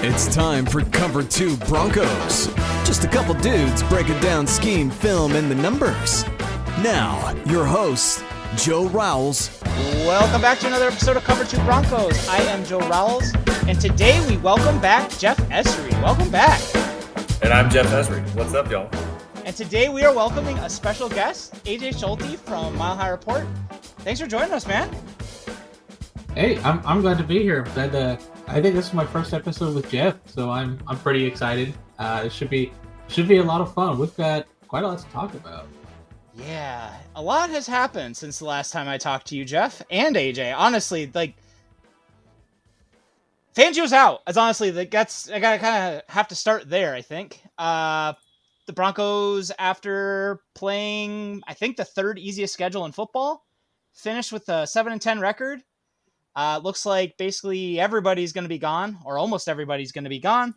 [0.00, 2.46] It's time for Cover 2 Broncos.
[2.84, 6.24] Just a couple dudes breaking down scheme, film, and the numbers.
[6.82, 8.24] Now, your host,
[8.56, 9.60] Joe Rowles.
[10.06, 12.28] Welcome back to another episode of Cover 2 Broncos.
[12.28, 13.32] I am Joe Rowles,
[13.66, 15.90] and today we welcome back Jeff Esri.
[16.02, 16.60] Welcome back.
[17.42, 18.22] And I'm Jeff Esri.
[18.34, 18.88] What's up, y'all?
[19.48, 23.46] And today we are welcoming a special guest, AJ Schulte from Mile High Report.
[24.00, 24.94] Thanks for joining us, man.
[26.34, 27.62] Hey, I'm, I'm glad to be here.
[27.72, 31.24] Glad to, I think this is my first episode with Jeff, so I'm I'm pretty
[31.24, 31.72] excited.
[31.98, 32.74] Uh, it should be
[33.06, 33.98] should be a lot of fun.
[33.98, 35.66] We've got quite a lot to talk about.
[36.34, 40.14] Yeah, a lot has happened since the last time I talked to you, Jeff and
[40.14, 40.54] AJ.
[40.54, 41.36] Honestly, like
[43.56, 44.20] Fangio's out.
[44.26, 46.94] As honestly, that gets I gotta kind of have to start there.
[46.94, 47.40] I think.
[47.56, 48.12] Uh,
[48.68, 53.44] the Broncos, after playing, I think the third easiest schedule in football,
[53.92, 55.60] finished with a seven and ten record.
[56.36, 60.20] Uh, looks like basically everybody's going to be gone, or almost everybody's going to be
[60.20, 60.54] gone.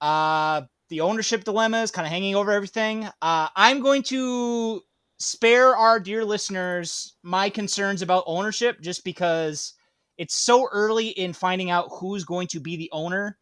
[0.00, 3.04] Uh, the ownership dilemma is kind of hanging over everything.
[3.22, 4.82] Uh, I'm going to
[5.18, 9.74] spare our dear listeners my concerns about ownership just because
[10.16, 13.38] it's so early in finding out who's going to be the owner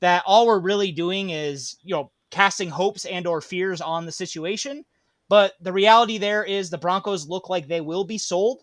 [0.00, 4.12] that all we're really doing is, you know, casting hopes and or fears on the
[4.12, 4.84] situation.
[5.28, 8.62] But the reality there is the Broncos look like they will be sold.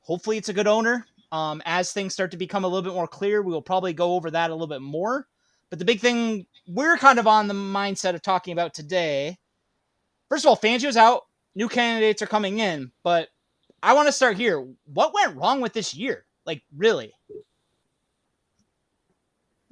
[0.00, 1.06] Hopefully it's a good owner.
[1.30, 4.14] Um, as things start to become a little bit more clear, we will probably go
[4.14, 5.26] over that a little bit more.
[5.70, 9.38] But the big thing we're kind of on the mindset of talking about today.
[10.28, 11.22] First of all, Fangio's out.
[11.54, 13.28] New candidates are coming in, but
[13.82, 14.66] I want to start here.
[14.84, 16.24] What went wrong with this year?
[16.46, 17.12] Like, really?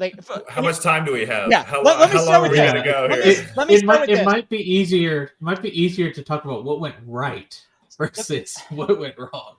[0.00, 0.18] Like,
[0.48, 1.50] how much time do we have?
[1.50, 3.44] Yeah, how, let, let me how start long with are we gonna go Let here?
[3.44, 5.24] me, let me it start might with it might be easier.
[5.24, 7.62] It might be easier to talk about what went right
[7.98, 9.56] versus what went wrong.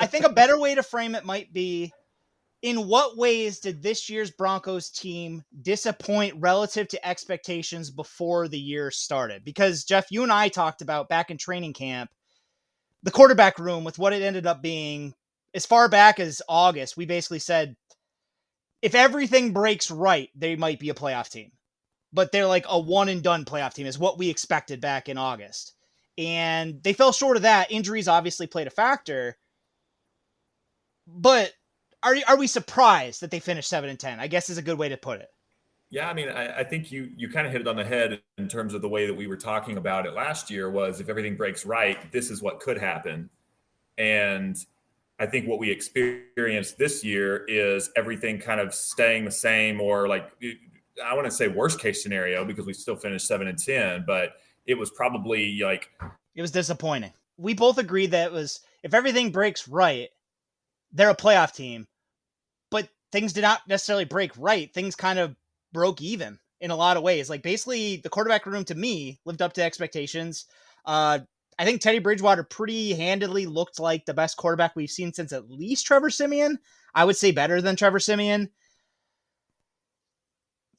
[0.00, 1.92] I think a better way to frame it might be
[2.62, 8.90] in what ways did this year's Broncos team disappoint relative to expectations before the year
[8.90, 9.44] started?
[9.44, 12.10] Because Jeff, you and I talked about back in training camp
[13.04, 15.14] the quarterback room with what it ended up being
[15.54, 16.96] as far back as August.
[16.96, 17.76] We basically said
[18.82, 21.52] if everything breaks right, they might be a playoff team.
[22.12, 25.18] But they're like a one and done playoff team is what we expected back in
[25.18, 25.74] August.
[26.16, 27.70] And they fell short of that.
[27.70, 29.36] Injuries obviously played a factor.
[31.06, 31.52] But
[32.02, 34.20] are are we surprised that they finished seven and ten?
[34.20, 35.28] I guess is a good way to put it.
[35.90, 38.20] Yeah, I mean, I, I think you you kind of hit it on the head
[38.38, 40.70] in terms of the way that we were talking about it last year.
[40.70, 43.30] Was if everything breaks right, this is what could happen,
[43.98, 44.56] and
[45.18, 50.08] I think what we experienced this year is everything kind of staying the same, or
[50.08, 50.30] like
[51.04, 54.32] I want to say worst case scenario because we still finished seven and ten, but
[54.66, 55.90] it was probably like
[56.34, 57.12] It was disappointing.
[57.38, 60.08] We both agreed that it was if everything breaks right,
[60.92, 61.86] they're a playoff team.
[62.70, 64.72] But things did not necessarily break right.
[64.72, 65.34] Things kind of
[65.72, 67.30] broke even in a lot of ways.
[67.30, 70.46] Like basically the quarterback room to me lived up to expectations.
[70.84, 71.20] Uh
[71.58, 75.50] I think Teddy Bridgewater pretty handedly looked like the best quarterback we've seen since at
[75.50, 76.58] least Trevor Siemian.
[76.94, 78.50] I would say better than Trevor Siemian.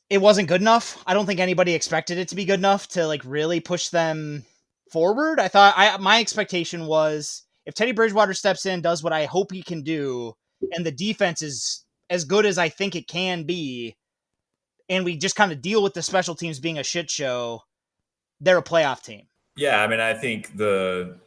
[0.10, 1.04] It wasn't good enough.
[1.06, 4.46] I don't think anybody expected it to be good enough to like really push them
[4.92, 5.40] forward.
[5.40, 9.52] I thought I my expectation was if Teddy Bridgewater steps in, does what I hope
[9.52, 10.34] he can do,
[10.72, 13.98] and the defense is as good as I think it can be,
[14.88, 17.64] and we just kind of deal with the special teams being a shit show,
[18.40, 19.28] they're a playoff team.
[19.58, 21.18] Yeah, I mean, I think the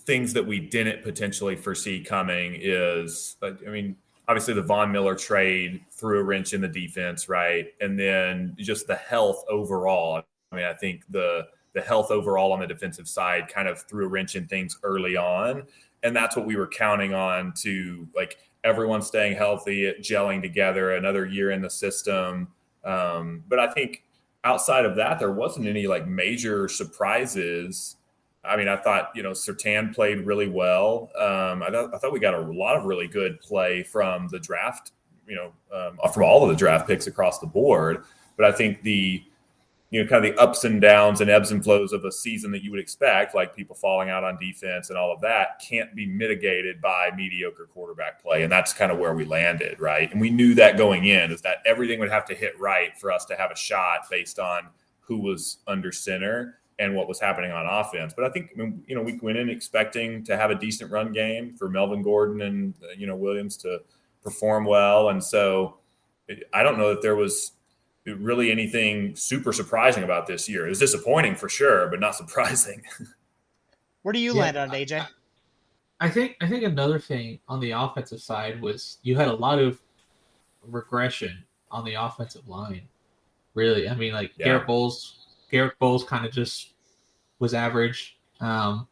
[0.00, 3.96] things that we didn't potentially foresee coming is, I mean,
[4.28, 7.68] obviously the Von Miller trade threw a wrench in the defense, right?
[7.80, 10.22] And then just the health overall.
[10.52, 14.06] I mean, I think the the health overall on the defensive side kind of threw
[14.06, 15.64] a wrench in things early on.
[16.02, 21.26] and that's what we were counting on to like everyone staying healthy, gelling together, another
[21.26, 22.48] year in the system.
[22.84, 24.04] Um, but I think
[24.44, 27.96] outside of that, there wasn't any like major surprises.
[28.44, 31.10] I mean, I thought you know Surtain played really well.
[31.16, 34.38] Um, I thought I thought we got a lot of really good play from the
[34.38, 34.92] draft.
[35.26, 38.04] You know, um, from all of the draft picks across the board.
[38.36, 39.22] But I think the
[39.90, 42.50] you know, kind of the ups and downs and ebbs and flows of a season
[42.50, 45.94] that you would expect, like people falling out on defense and all of that, can't
[45.94, 48.42] be mitigated by mediocre quarterback play.
[48.42, 50.12] And that's kind of where we landed, right?
[50.12, 53.10] And we knew that going in is that everything would have to hit right for
[53.10, 54.68] us to have a shot based on
[55.00, 58.12] who was under center and what was happening on offense.
[58.14, 61.56] But I think, you know, we went in expecting to have a decent run game
[61.56, 63.80] for Melvin Gordon and, you know, Williams to
[64.22, 65.08] perform well.
[65.08, 65.78] And so
[66.52, 67.52] I don't know that there was
[68.16, 70.66] really anything super surprising about this year.
[70.66, 72.82] It was disappointing for sure, but not surprising.
[74.02, 75.06] Where do you yeah, land on AJ?
[76.00, 79.58] I think I think another thing on the offensive side was you had a lot
[79.58, 79.80] of
[80.62, 82.82] regression on the offensive line.
[83.54, 84.46] Really, I mean, like yeah.
[84.46, 86.74] Garett Bolles, Garett Bolles kind of just
[87.40, 88.18] was average.
[88.40, 88.86] Um,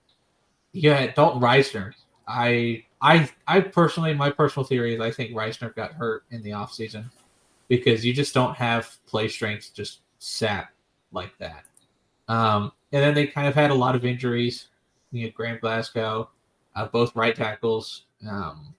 [0.73, 1.93] yeah, Dalton Risner.
[2.27, 6.51] I I I personally, my personal theory is I think Risner got hurt in the
[6.51, 7.05] offseason
[7.69, 10.69] because you just don't have play strength just sat
[11.13, 11.65] like that.
[12.29, 14.69] Um, and then they kind of had a lot of injuries.
[15.13, 16.31] You had Graham Glasgow,
[16.75, 18.75] uh, both right tackles, um,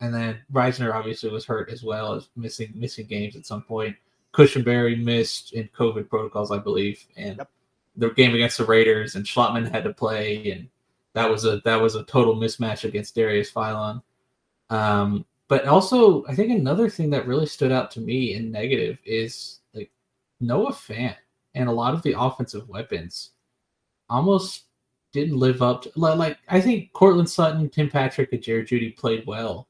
[0.00, 3.96] and then Risner obviously was hurt as well as missing missing games at some point.
[4.34, 7.50] Cushenberry missed in COVID protocols, I believe, and yep.
[7.96, 10.68] the game against the Raiders and Schlottmann had to play, and
[11.14, 14.02] that was a that was a total mismatch against Darius Philon.
[14.70, 18.98] Um, but also, I think another thing that really stood out to me in negative
[19.04, 19.90] is like
[20.40, 21.16] Noah Fant
[21.54, 23.32] and a lot of the offensive weapons
[24.08, 24.62] almost
[25.12, 29.26] didn't live up to like I think Courtland Sutton, Tim Patrick, and Jared Jeudy played
[29.26, 29.68] well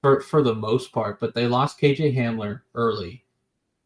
[0.00, 3.22] for for the most part, but they lost KJ Hamler early,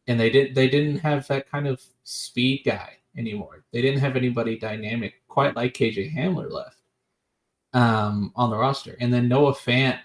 [0.07, 3.65] and they didn't they didn't have that kind of speed guy anymore.
[3.73, 6.77] They didn't have anybody dynamic quite like KJ Hamler left
[7.73, 9.99] um, on the roster, and then Noah Fant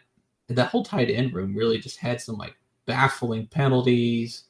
[0.57, 2.57] that whole tight end room really just had some like
[2.87, 4.45] baffling penalties.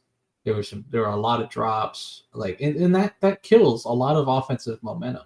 [0.44, 2.24] There were some there were a lot of drops.
[2.32, 5.24] Like and, and that that kills a lot of offensive momentum.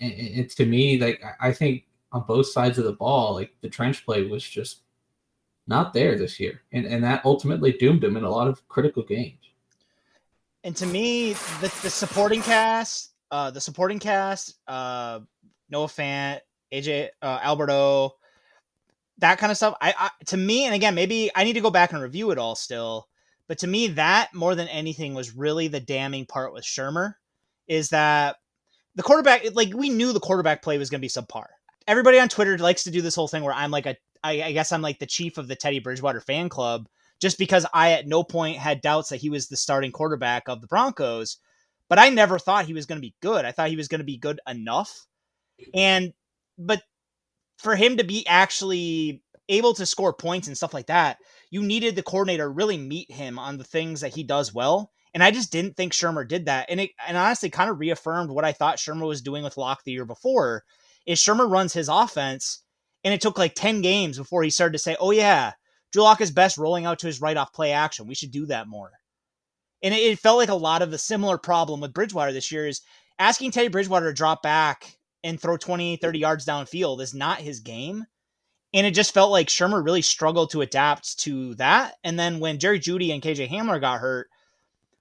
[0.00, 3.68] And, and to me, like I think on both sides of the ball, like the
[3.68, 4.80] trench play was just
[5.66, 6.62] not there this year.
[6.72, 9.36] And and that ultimately doomed him in a lot of critical games.
[10.62, 15.20] And to me, the, the supporting cast, uh, the supporting cast, uh,
[15.70, 16.40] Noah Fant,
[16.72, 18.16] AJ uh, Alberto,
[19.20, 19.74] that kind of stuff.
[19.80, 22.38] I, I to me, and again, maybe I need to go back and review it
[22.38, 23.06] all still.
[23.48, 27.14] But to me, that more than anything was really the damning part with Shurmur,
[27.66, 28.36] is that
[28.94, 31.46] the quarterback, like we knew the quarterback play was going to be subpar.
[31.86, 34.52] Everybody on Twitter likes to do this whole thing where I'm like a, I, I
[34.52, 36.86] guess I'm like the chief of the Teddy Bridgewater fan club,
[37.20, 40.60] just because I at no point had doubts that he was the starting quarterback of
[40.60, 41.38] the Broncos.
[41.88, 43.44] But I never thought he was going to be good.
[43.44, 45.06] I thought he was going to be good enough.
[45.74, 46.12] And
[46.56, 46.82] but
[47.60, 51.18] for him to be actually able to score points and stuff like that,
[51.50, 54.90] you needed the coordinator really meet him on the things that he does well.
[55.12, 56.66] And I just didn't think Shurmur did that.
[56.70, 59.82] And it and honestly kind of reaffirmed what I thought Shurmur was doing with Lock
[59.84, 60.64] the year before.
[61.04, 62.62] Is Shurmur runs his offense,
[63.02, 65.52] and it took like 10 games before he started to say, Oh yeah,
[65.92, 68.06] Drew Lock is best rolling out to his right off play action.
[68.06, 68.92] We should do that more.
[69.82, 72.66] And it, it felt like a lot of the similar problem with Bridgewater this year
[72.66, 72.82] is
[73.18, 77.60] asking Teddy Bridgewater to drop back and throw 20, 30 yards downfield is not his
[77.60, 78.04] game.
[78.72, 81.94] And it just felt like Shurmur really struggled to adapt to that.
[82.04, 84.28] And then when Jerry Jeudy and KJ Hamler got hurt,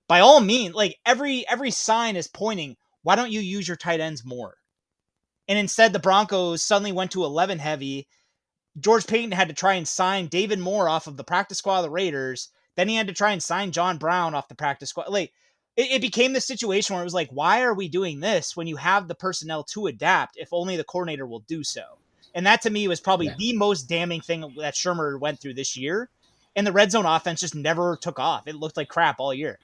[0.07, 3.99] by all means, like every every sign is pointing, why don't you use your tight
[3.99, 4.55] ends more?
[5.47, 8.07] And instead, the Broncos suddenly went to 11 heavy.
[8.79, 11.83] George Paton had to try and sign David Moore off of the practice squad of
[11.83, 12.49] the Raiders.
[12.75, 15.09] Then he had to try and sign John Brown off the practice squad.
[15.09, 15.31] Like
[15.79, 18.67] it, it became this situation where it was like, why are we doing this when
[18.67, 21.83] you have the personnel to adapt if only the coordinator will do so?
[22.35, 23.35] And that to me was probably yeah.
[23.37, 26.09] the most damning thing that Shurmur went through this year.
[26.55, 28.45] And the red zone offense just never took off.
[28.45, 29.57] It looked like crap all year.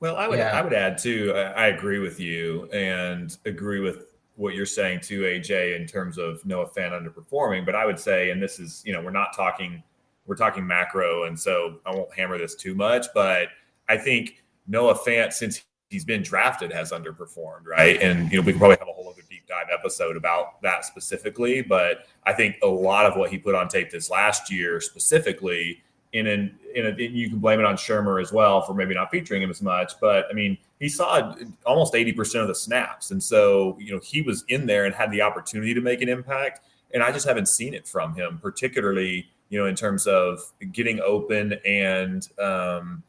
[0.00, 0.50] Well, I would yeah.
[0.50, 1.32] I would add too.
[1.34, 6.18] I, I agree with you and agree with what you're saying too, AJ, in terms
[6.18, 7.64] of Noah Fant underperforming.
[7.64, 9.82] But I would say, and this is, you know, we're not talking,
[10.26, 13.06] we're talking macro, and so I won't hammer this too much.
[13.14, 13.48] But
[13.88, 18.00] I think Noah Fant, since he's been drafted, has underperformed, right?
[18.00, 20.84] And you know, we can probably have a whole other deep dive episode about that
[20.84, 21.62] specifically.
[21.62, 25.82] But I think a lot of what he put on tape this last year, specifically,
[26.12, 29.10] in an in a, you can blame it on Shurmur as well for maybe not
[29.10, 29.92] featuring him as much.
[30.00, 34.00] But I mean, he saw almost eighty percent of the snaps, and so you know
[34.02, 36.60] he was in there and had the opportunity to make an impact.
[36.94, 40.40] and I just haven't seen it from him, particularly you know in terms of
[40.72, 42.28] getting open and.
[42.38, 43.02] Um,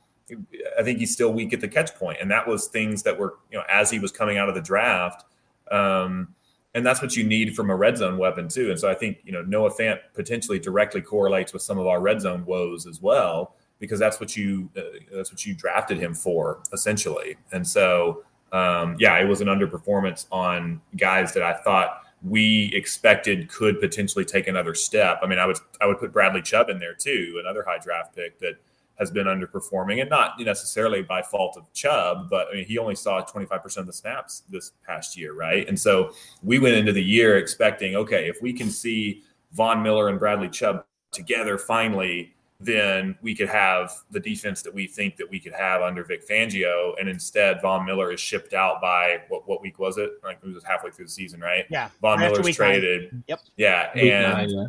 [0.78, 3.36] I think he's still weak at the catch point, and that was things that were
[3.52, 5.26] you know as he was coming out of the draft.
[5.72, 6.34] Um,
[6.74, 8.70] and that's what you need from a red zone weapon too.
[8.70, 12.02] And so I think you know Noah Fant potentially directly correlates with some of our
[12.02, 14.82] red zone woes as well, because that's what you uh,
[15.12, 17.38] that's what you drafted him for essentially.
[17.52, 23.50] And so um, yeah, it was an underperformance on guys that I thought we expected
[23.50, 25.20] could potentially take another step.
[25.22, 28.16] I mean, I would I would put Bradley Chubb in there too, another high draft
[28.16, 28.56] pick that
[29.00, 32.96] has been underperforming, and not necessarily by fault of Chubb, but I mean, he only
[32.96, 35.68] saw 25% of the snaps this past year, right?
[35.68, 36.12] And so
[36.42, 39.24] we went into the year expecting, okay, if we can see
[39.54, 44.88] Von Miller and Bradley Chubb together finally, then we could have the defense that we
[44.88, 46.94] think that we could have under Vic Fangio.
[47.00, 50.14] And instead, Von Miller is shipped out by what, what week was it?
[50.24, 51.66] Like it was halfway through the season, right?
[51.70, 51.90] Yeah.
[52.02, 53.14] Von Miller's traded.
[53.14, 53.24] Nine.
[53.28, 53.40] Yep.
[53.58, 53.92] Yeah.
[53.94, 54.66] And, nine, yeah.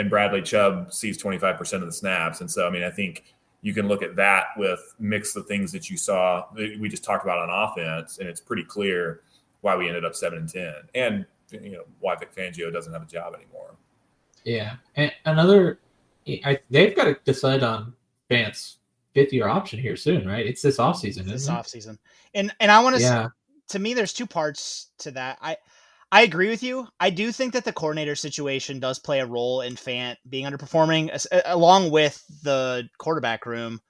[0.00, 2.40] and Bradley Chubb sees 25% of the snaps.
[2.40, 3.24] And so, I mean, I think
[3.60, 7.24] you can look at that with mix the things that you saw we just talked
[7.24, 9.22] about on offense, and it's pretty clear
[9.60, 13.02] why we ended up seven and ten, and you know why Vic Fangio doesn't have
[13.02, 13.74] a job anymore.
[14.44, 15.80] Yeah, and another,
[16.26, 17.94] I, they've got to decide on
[18.28, 18.78] Fant's
[19.14, 20.46] fifth year option here soon, right?
[20.46, 21.52] It's this offseason, isn't this it?
[21.52, 21.98] offseason,
[22.34, 23.02] and and I want to.
[23.02, 23.28] Yeah.
[23.70, 25.36] To me, there's two parts to that.
[25.42, 25.58] I
[26.10, 26.88] I agree with you.
[26.98, 31.26] I do think that the coordinator situation does play a role in Fant being underperforming,
[31.44, 33.80] along with the quarterback room.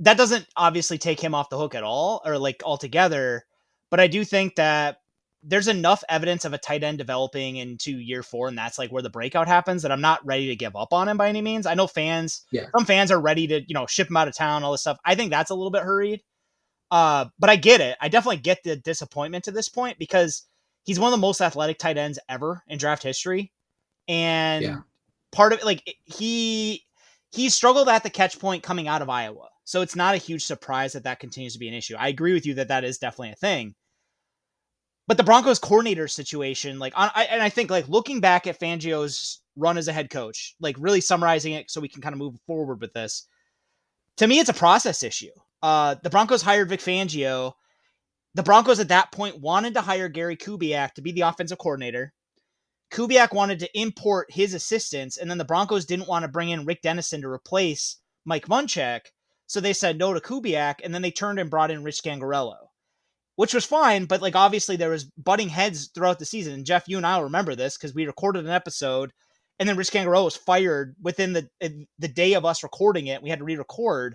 [0.00, 3.44] That doesn't obviously take him off the hook at all, or like altogether.
[3.90, 4.98] But I do think that
[5.42, 9.02] there's enough evidence of a tight end developing into year four, and that's like where
[9.02, 9.80] the breakout happens.
[9.80, 11.64] That I'm not ready to give up on him by any means.
[11.64, 12.66] I know fans, yeah.
[12.76, 14.98] some fans are ready to you know ship him out of town, all this stuff.
[15.06, 16.22] I think that's a little bit hurried.
[16.90, 17.96] Uh, but I get it.
[17.98, 20.42] I definitely get the disappointment to this point because
[20.86, 23.52] he's one of the most athletic tight ends ever in draft history.
[24.08, 24.78] And yeah.
[25.32, 26.84] part of it, like he
[27.30, 29.48] he struggled at the catch point coming out of Iowa.
[29.64, 31.96] So it's not a huge surprise that that continues to be an issue.
[31.98, 33.74] I agree with you that that is definitely a thing.
[35.08, 38.58] But the Broncos coordinator situation, like, on, I, and I think like looking back at
[38.58, 42.18] Fangio's run as a head coach, like really summarizing it so we can kind of
[42.18, 43.26] move forward with this.
[44.18, 45.30] To me, it's a process issue.
[45.62, 47.54] Uh, the Broncos hired Vic Fangio
[48.36, 52.12] the Broncos at that point wanted to hire Gary Kubiak to be the offensive coordinator.
[52.92, 56.66] Kubiak wanted to import his assistants, and then the Broncos didn't want to bring in
[56.66, 59.06] Rick Dennison to replace Mike Munchak.
[59.46, 62.56] So they said no to Kubiak, and then they turned and brought in Rich Scangarello,
[63.36, 64.04] which was fine.
[64.04, 66.52] But like obviously there was butting heads throughout the season.
[66.52, 69.12] And Jeff, you and I will remember this because we recorded an episode,
[69.58, 73.22] and then Rich Scangarello was fired within the the day of us recording it.
[73.22, 74.14] We had to re-record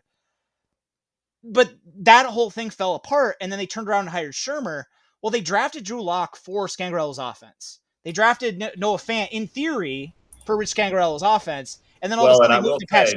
[1.44, 4.84] but that whole thing fell apart, and then they turned around and hired Shurmur.
[5.22, 7.80] Well, they drafted Drew Lock for Scangarello's offense.
[8.04, 12.42] They drafted Noah Fant in theory for Rich Scangarello's offense, and then all well, of
[12.42, 13.14] a sudden they moved to Pat.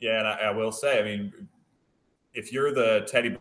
[0.00, 1.32] Yeah, and I, I, will say, I mean,
[2.32, 3.36] if you're the Teddy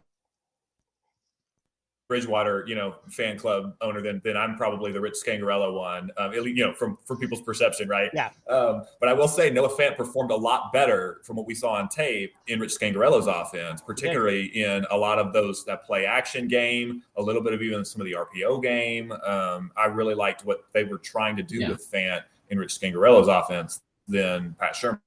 [2.07, 6.09] Bridgewater, you know, fan club owner, then then I'm probably the Rich Scangarello one.
[6.17, 8.09] Um, you know, from from people's perception, right?
[8.13, 8.29] Yeah.
[8.49, 11.73] Um, but I will say Noah Fant performed a lot better from what we saw
[11.73, 14.77] on tape in Rich Scangarello's offense, particularly yeah.
[14.77, 18.01] in a lot of those that play action game, a little bit of even some
[18.01, 19.11] of the RPO game.
[19.11, 21.69] Um, I really liked what they were trying to do yeah.
[21.69, 25.01] with Fant in Rich Scangarello's offense than Pat Shurmur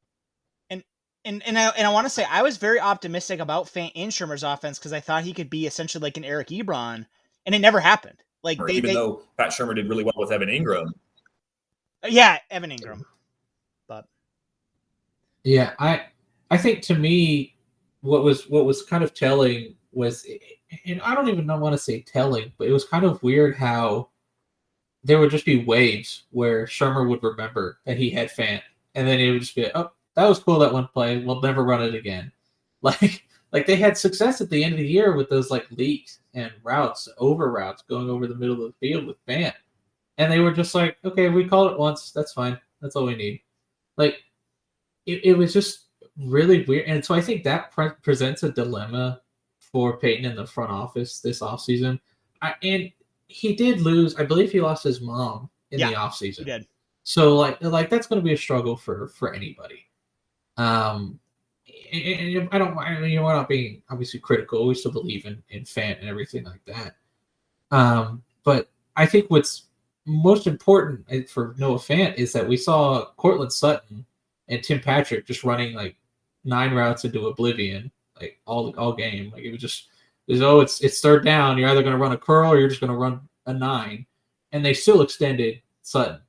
[1.24, 4.10] and and I and I want to say I was very optimistic about Fant in
[4.10, 7.06] Shurmur's offense because I thought he could be essentially like an Eric Ebron,
[7.46, 8.22] and it never happened.
[8.42, 10.88] Like they, even they, though Pat Shurmur did really well with Evan Engram.
[12.02, 13.04] Uh, yeah, Evan Engram.
[13.86, 14.06] But
[15.44, 16.04] yeah, I
[16.50, 17.56] I think to me
[18.00, 20.26] what was what was kind of telling was
[20.86, 24.08] and I don't even want to say telling, but it was kind of weird how
[25.02, 28.62] there would just be waves where Shurmur would remember that he had Fant,
[28.94, 31.18] and then it would just be oh that was cool that one play.
[31.18, 32.32] We'll never run it again.
[32.82, 36.20] Like like they had success at the end of the year with those like leaks
[36.32, 39.52] and routes, over routes going over the middle of the field with Fant.
[40.16, 42.10] And they were just like, okay, we called it once.
[42.10, 42.58] That's fine.
[42.80, 43.42] That's all we need.
[43.98, 44.22] Like
[45.04, 46.86] it, it was just really weird.
[46.86, 49.20] And so I think that pre- presents a dilemma
[49.58, 52.00] for Paton in the front office this offseason.
[52.40, 52.90] I, and
[53.26, 56.38] he did lose, I believe he lost his mom in yeah, the offseason.
[56.38, 56.66] He did.
[57.02, 59.86] So like like that's going to be a struggle for for anybody.
[60.60, 61.18] Um,
[61.92, 64.66] and I don't, I mean, we're not being obviously critical.
[64.66, 66.96] We still believe in in Fant and everything like that.
[67.70, 69.68] Um, but I think what's
[70.06, 74.04] most important eh, for Noah Fant is that we saw Courtland Sutton
[74.48, 75.96] and Tim Patrick just running like
[76.44, 77.90] nine routes into oblivion,
[78.20, 79.30] like all all game.
[79.30, 79.88] Like it was just,
[80.28, 81.56] was, oh, it's it's third down.
[81.56, 84.04] You're either going to run a curl or you're just going to run a nine,
[84.52, 86.20] and they still extended Sutton.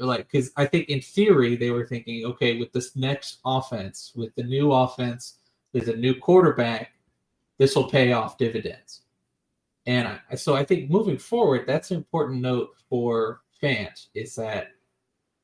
[0.00, 4.34] Like because I think in theory they were thinking, okay, with this next offense, with
[4.34, 5.38] the new offense,
[5.72, 6.92] with a new quarterback,
[7.58, 9.02] this will pay off dividends.
[9.86, 14.68] And I, so I think moving forward, that's an important note for fans is that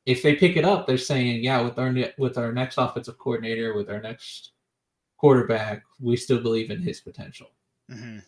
[0.05, 3.73] if they pick it up, they're saying, yeah, with our with our next offensive coordinator,
[3.73, 4.51] with our next
[5.17, 7.47] quarterback, we still believe in his potential.
[7.89, 8.19] Mm-hmm.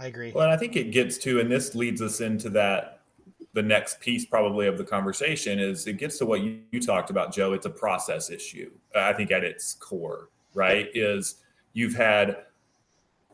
[0.00, 0.32] I agree.
[0.32, 2.93] Well, and I think it gets to, and this leads us into that
[3.54, 7.08] the next piece probably of the conversation is it gets to what you, you talked
[7.08, 7.52] about, Joe.
[7.52, 8.70] It's a process issue.
[8.94, 11.36] I think at its core, right, is
[11.72, 12.36] you've had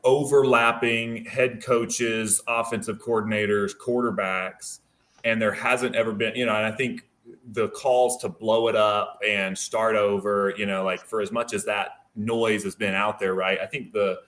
[0.04, 4.80] overlapping head coaches, offensive coordinators, quarterbacks,
[5.24, 7.06] and there hasn't ever been, you know, and I think
[7.52, 11.54] the calls to blow it up and start over, you know, like for as much
[11.54, 13.58] as that noise has been out there, right?
[13.60, 14.20] I think the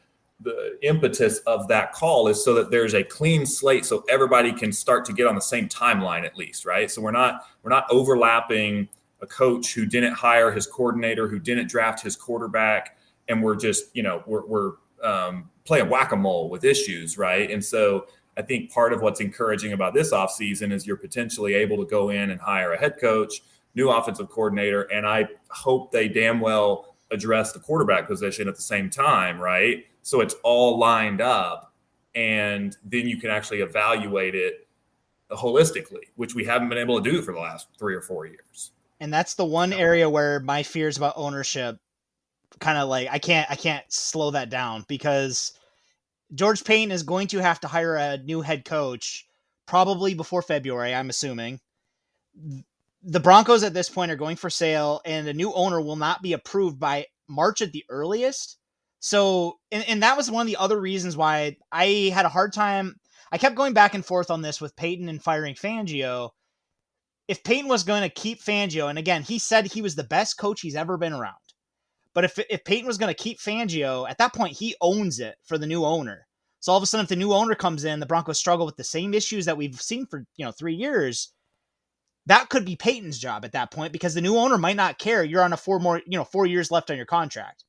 [0.43, 4.73] the impetus of that call is so that there's a clean slate so everybody can
[4.73, 6.91] start to get on the same timeline at least right?
[6.91, 8.89] So we're not we're not overlapping
[9.21, 13.95] a coach who didn't hire his coordinator who didn't draft his quarterback and we're just
[13.95, 14.73] you know we're, we're
[15.03, 17.51] um, playing whack-a-mole with issues right?
[17.51, 18.07] And so
[18.37, 22.09] i think part of what's encouraging about this offseason is you're potentially able to go
[22.09, 23.43] in and hire a head coach
[23.75, 28.63] new offensive coordinator and i hope they damn well address the quarterback position at the
[28.63, 31.73] same time right so it's all lined up
[32.15, 34.67] and then you can actually evaluate it
[35.31, 38.73] holistically which we haven't been able to do for the last three or four years.
[39.01, 41.79] And that's the one area where my fears about ownership
[42.61, 45.53] kind of like i can't i can't slow that down because
[46.35, 49.27] george Paton is going to have to hire a new head coach
[49.67, 51.61] probably before february i'm assuming.
[53.05, 56.23] The broncos at this point are going for sale and a new owner will not
[56.23, 58.59] be approved by march at the earliest
[59.03, 62.53] so, and, and that was one of the other reasons why I had a hard
[62.53, 62.95] time.
[63.33, 66.31] I kept going back and forth on this with Paton and firing Fangio.
[67.27, 70.39] If Paton was going to keep Fangio, and again, he said he was the best
[70.39, 71.35] coach he's ever been around.
[72.15, 75.35] But if if Paton was going to keep Fangio, at that point he owns it
[75.43, 76.29] for the new owner.
[76.61, 78.77] So all of a sudden, if the new owner comes in, the Broncos struggle with
[78.77, 81.33] the same issues that we've seen for you know three years.
[82.27, 85.25] That could be Paton's job at that point because the new owner might not care.
[85.25, 87.65] You're on a four more you know four years left on your contract.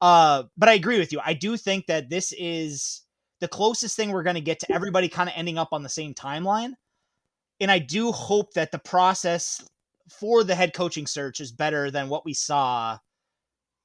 [0.00, 1.20] Uh, but I agree with you.
[1.24, 3.02] I do think that this is
[3.40, 5.88] the closest thing we're going to get to everybody kind of ending up on the
[5.88, 6.72] same timeline.
[7.60, 9.64] And I do hope that the process
[10.08, 12.98] for the head coaching search is better than what we saw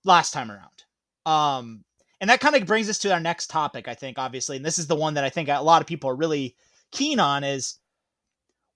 [0.03, 0.83] last time around.
[1.25, 1.83] Um,
[2.19, 4.57] and that kind of brings us to our next topic, I think, obviously.
[4.57, 6.55] And this is the one that I think a lot of people are really
[6.91, 7.79] keen on is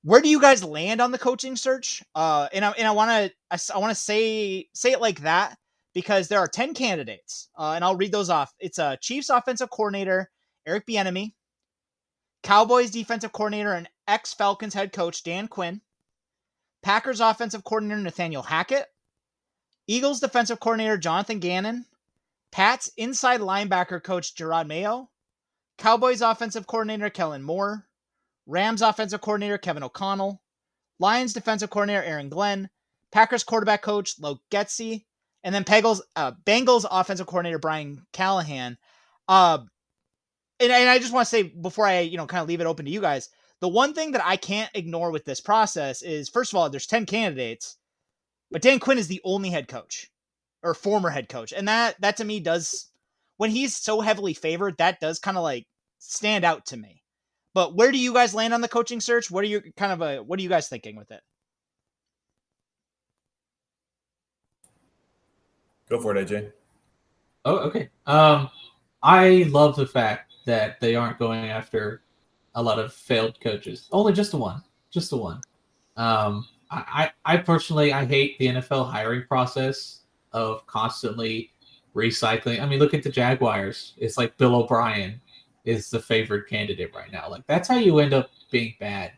[0.03, 2.03] where do you guys land on the coaching search?
[2.15, 5.21] Uh, and I, and I want to, I, I want to say, say it like
[5.21, 5.57] that
[5.95, 8.53] because there are 10 candidates, uh, and I'll read those off.
[8.59, 10.29] It's a uh, Chiefs offensive coordinator,
[10.67, 11.33] Eric Bieniemy,
[12.43, 15.81] Cowboys defensive coordinator and ex Falcons head coach, Dan Quinn,
[16.83, 18.85] Packers offensive coordinator, Nathaniel Hackett,
[19.87, 21.85] Eagles defensive coordinator, Jonathan Gannon,
[22.51, 25.09] Pats inside linebacker coach, Jerod Mayo,
[25.77, 27.87] Cowboys offensive coordinator, Kellen Moore,
[28.45, 30.41] Rams offensive coordinator, Kevin O'Connell,
[30.99, 32.69] Lions defensive coordinator, Aaron Glenn,
[33.11, 35.05] Packers quarterback coach, Luke Getsy,
[35.45, 38.77] and then Bengals, uh, Bengals offensive coordinator Brian Callahan.
[39.27, 39.59] Uh,
[40.59, 42.67] and, and I just want to say before I, you know, kind of leave it
[42.67, 43.29] open to you guys,
[43.61, 46.87] the one thing that I can't ignore with this process is, first of all, there's
[46.87, 47.77] 10 candidates,
[48.49, 50.09] but Dan Quinn is the only head coach
[50.63, 51.53] or former head coach.
[51.53, 52.89] And that, that to me does,
[53.37, 55.67] when he's so heavily favored, that does kind of like
[55.99, 57.03] stand out to me.
[57.53, 59.29] But where do you guys land on the coaching search?
[59.29, 61.21] What are you kind of a, what are you guys thinking with it?
[65.89, 66.51] Go for it, AJ.
[67.45, 67.89] Oh, okay.
[68.07, 68.49] Um,
[69.03, 72.01] I love the fact that they aren't going after
[72.55, 73.87] a lot of failed coaches.
[73.91, 75.41] Only just the one, just the one.
[75.97, 80.01] Um, I, I personally, I hate the NFL hiring process
[80.33, 81.51] of constantly
[81.95, 82.59] recycling.
[82.59, 83.93] I mean, look at the Jaguars.
[83.97, 85.21] It's like Bill O'Brien
[85.63, 87.29] is the favored candidate right now.
[87.29, 89.13] Like that's how you end up being bad.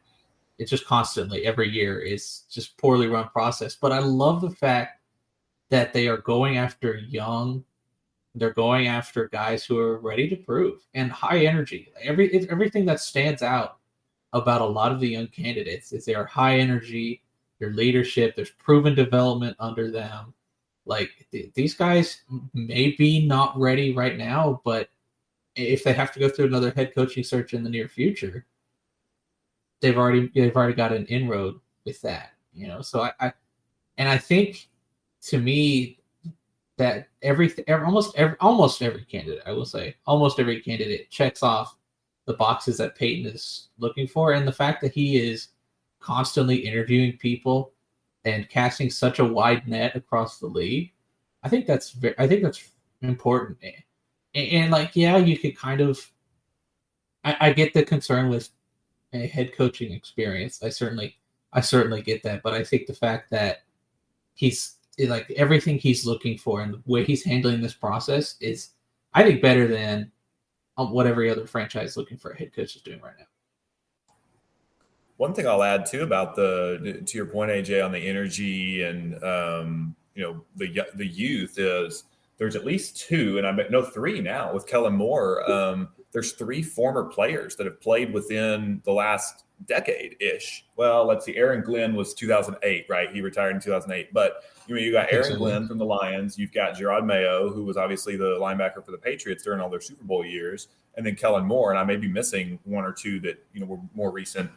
[0.60, 3.76] It's just constantly every year is just poorly run process.
[3.76, 5.02] But I love the fact
[5.70, 7.64] that they are going after young
[8.38, 11.92] they're going after guys who are ready to prove and high energy.
[12.02, 13.78] Every everything that stands out
[14.34, 17.24] about a lot of the young candidates is they are high energy
[17.60, 20.34] their leadership there's proven development under them.
[20.86, 22.22] Like th- these guys
[22.54, 24.90] may be not ready right now but
[25.56, 28.46] if they have to go through another head coaching search in the near future
[29.82, 32.82] they've already they've already got an inroad with that you know?
[32.82, 33.34] So i, I
[33.98, 34.70] and i think
[35.28, 36.00] to me
[36.78, 41.44] that every, every almost every almost every candidate, I will say, almost every candidate checks
[41.44, 41.76] off
[42.26, 45.50] the boxes that Paton is looking for, and the fact that he is
[46.00, 47.74] constantly interviewing people
[48.26, 50.92] and casting such a wide net across the league.
[51.44, 53.58] I think that's very, I think that's important.
[54.34, 56.12] And, and like, yeah, you could kind of.
[57.24, 58.50] I, I get the concern with
[59.14, 60.62] a head coaching experience.
[60.62, 61.18] I certainly,
[61.54, 63.64] I certainly get that, but I think the fact that
[64.34, 68.72] he's like everything he's looking for and the way he's handling this process is,
[69.14, 70.12] I think, better than
[70.78, 73.26] um, what every other franchise looking for a head coach is doing right now.
[75.18, 79.24] One thing I'll add too about the to your point, AJ, on the energy and
[79.24, 82.04] um, you know the the youth is
[82.38, 85.50] there's at least two, and I know three now with Kellen Moore.
[85.52, 90.66] Um, there's three former players that have played within the last decade ish.
[90.76, 91.36] Well, let's see.
[91.36, 93.12] Aaron Glenn was 2008, right?
[93.12, 94.14] He retired in 2008.
[94.14, 96.38] But you know, you got Aaron Glenn from the Lions.
[96.38, 99.82] You've got Jerod Mayo, who was obviously the linebacker for the Patriots during all their
[99.82, 101.72] Super Bowl years, and then Kellen Moore.
[101.72, 104.50] And I may be missing one or two that you know were more recent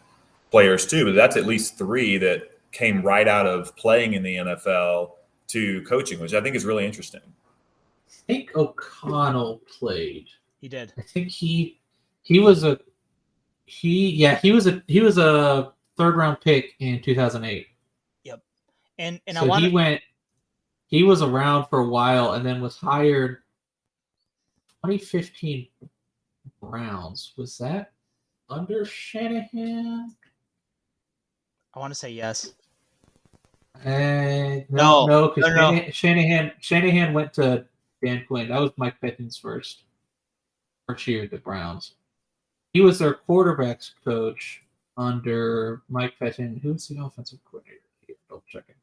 [0.50, 4.36] players too, but that's at least three that came right out of playing in the
[4.36, 5.12] NFL
[5.48, 7.20] to coaching, which I think is really interesting.
[7.24, 10.28] I think O'Connell played.
[10.60, 10.92] He did.
[10.98, 11.80] I think he
[12.22, 12.78] he was a
[13.64, 17.66] he yeah he was a he was a third round pick in 2008.
[18.24, 18.42] Yep.
[18.98, 20.00] And and so I want he went
[20.86, 23.38] he was around for a while and then was hired
[24.84, 25.68] 2015
[26.60, 27.32] Browns.
[27.36, 27.92] Was that
[28.50, 30.14] under Shanahan?
[31.72, 32.52] I want to say yes.
[33.76, 35.70] Uh, no, no, because no, no.
[35.70, 37.64] Shanahan, Shanahan Shanahan went to
[38.04, 38.48] Dan Quinn.
[38.48, 39.84] That was Mike Pettine's first
[41.06, 41.94] year the Browns.
[42.72, 44.62] He was their quarterbacks coach
[44.96, 46.60] under Mike Pettine.
[46.62, 47.80] Who was the offensive coordinator?
[48.28, 48.74] Double checking.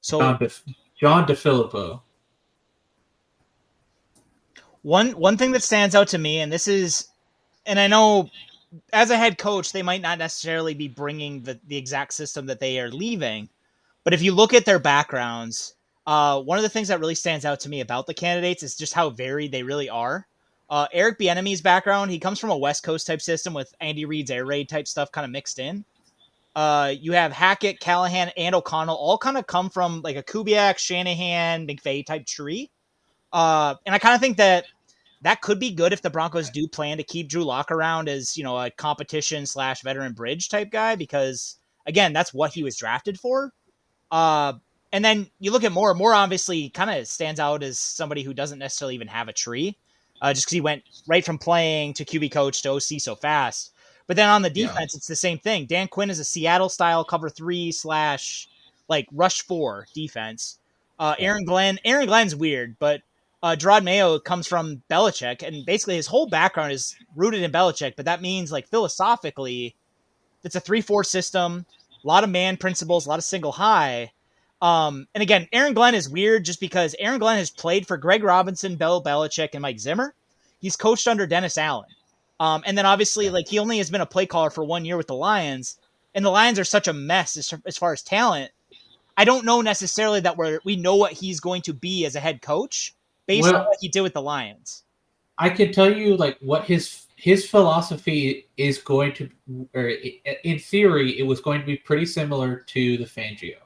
[0.00, 0.50] So John, De,
[0.98, 2.00] John DeFilippo.
[4.82, 7.08] One one thing that stands out to me, and this is,
[7.66, 8.30] and I know
[8.92, 12.60] as a head coach, they might not necessarily be bringing the, the exact system that
[12.60, 13.48] they are leaving.
[14.04, 15.74] But if you look at their backgrounds,
[16.06, 18.76] uh, one of the things that really stands out to me about the candidates is
[18.76, 20.26] just how varied they really are.
[20.70, 24.30] Uh, Eric Bieniemy's background, he comes from a West Coast type system with Andy Reid's
[24.30, 25.84] air raid type stuff kind of mixed in.
[26.54, 30.78] Uh, you have Hackett, Callahan, and O'Connell all kind of come from like a Kubiak,
[30.78, 32.70] Shanahan, McVay type tree.
[33.32, 34.64] Uh, and I kind of think that
[35.22, 38.36] that could be good if the Broncos do plan to keep Drew Lock around as
[38.36, 41.56] you know a competition slash veteran bridge type guy because
[41.86, 43.52] again that's what he was drafted for.
[44.10, 44.54] Uh,
[44.92, 45.94] and then you look at Moore.
[45.94, 49.76] Moore obviously kind of stands out as somebody who doesn't necessarily even have a tree,
[50.20, 53.72] uh, just because he went right from playing to QB coach to OC so fast.
[54.06, 54.96] But then on the defense, yeah.
[54.96, 55.66] it's the same thing.
[55.66, 58.48] Dan Quinn is a Seattle style cover three slash
[58.88, 60.58] like rush four defense.
[60.98, 63.02] Uh, Aaron Glenn, Aaron Glenn's weird, but
[63.42, 67.96] uh, Jerod Mayo comes from Belichick, and basically his whole background is rooted in Belichick.
[67.96, 69.76] But that means, like philosophically,
[70.44, 71.64] it's a three-four system,
[72.04, 74.12] a lot of man principles, a lot of single high.
[74.62, 78.22] Um, and again, Aaron Glenn is weird just because Aaron Glenn has played for Greg
[78.22, 80.14] Robinson, Bill Belichick, and Mike Zimmer.
[80.60, 81.88] He's coached under Dennis Allen.
[82.38, 84.96] Um, and then obviously, like he only has been a play caller for one year
[84.96, 85.78] with the Lions,
[86.14, 88.50] and the Lions are such a mess as, as far as talent.
[89.16, 92.20] I don't know necessarily that we're we know what he's going to be as a
[92.20, 92.94] head coach
[93.26, 94.84] based well, on what he did with the Lions.
[95.38, 99.28] I can tell you like what his his philosophy is going to,
[99.74, 99.90] or
[100.44, 103.56] in theory, it was going to be pretty similar to the Fangio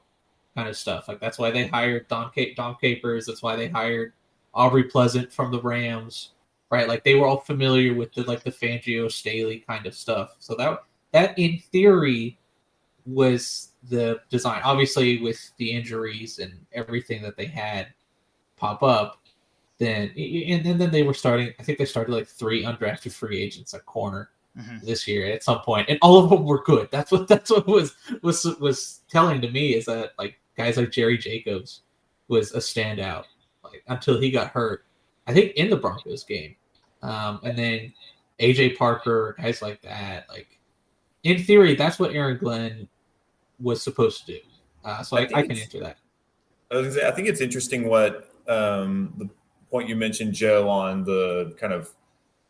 [0.55, 1.07] kind of stuff.
[1.07, 3.25] Like that's why they hired Don Dom Capers.
[3.25, 4.13] That's why they hired
[4.53, 6.31] Aubrey Pleasant from the Rams,
[6.71, 6.87] right?
[6.87, 10.35] Like they were all familiar with the like the Fangio Staley kind of stuff.
[10.39, 12.39] So that that in theory
[13.05, 14.61] was the design.
[14.63, 17.87] Obviously, with the injuries and everything that they had
[18.55, 19.21] pop up,
[19.77, 21.53] then and, and then they were starting.
[21.59, 24.85] I think they started like three undrafted free agents at corner mm-hmm.
[24.85, 26.89] this year at some point, and all of them were good.
[26.91, 30.91] That's what that's what was was was telling to me is that like guys like
[30.91, 31.81] Jerry Jacobs
[32.27, 33.25] was a standout
[33.63, 34.85] like until he got hurt.
[35.27, 36.55] I think in the Broncos game,
[37.01, 37.93] um, and then
[38.39, 40.27] AJ Parker, guys like that.
[40.29, 40.59] Like
[41.23, 42.87] in theory, that's what Aaron Glenn
[43.59, 44.39] was supposed to do.
[44.83, 45.97] Uh, so I, I, I can answer that.
[46.71, 49.29] I, say, I think it's interesting what um, the
[49.71, 51.91] point you mentioned, Joe, on the kind of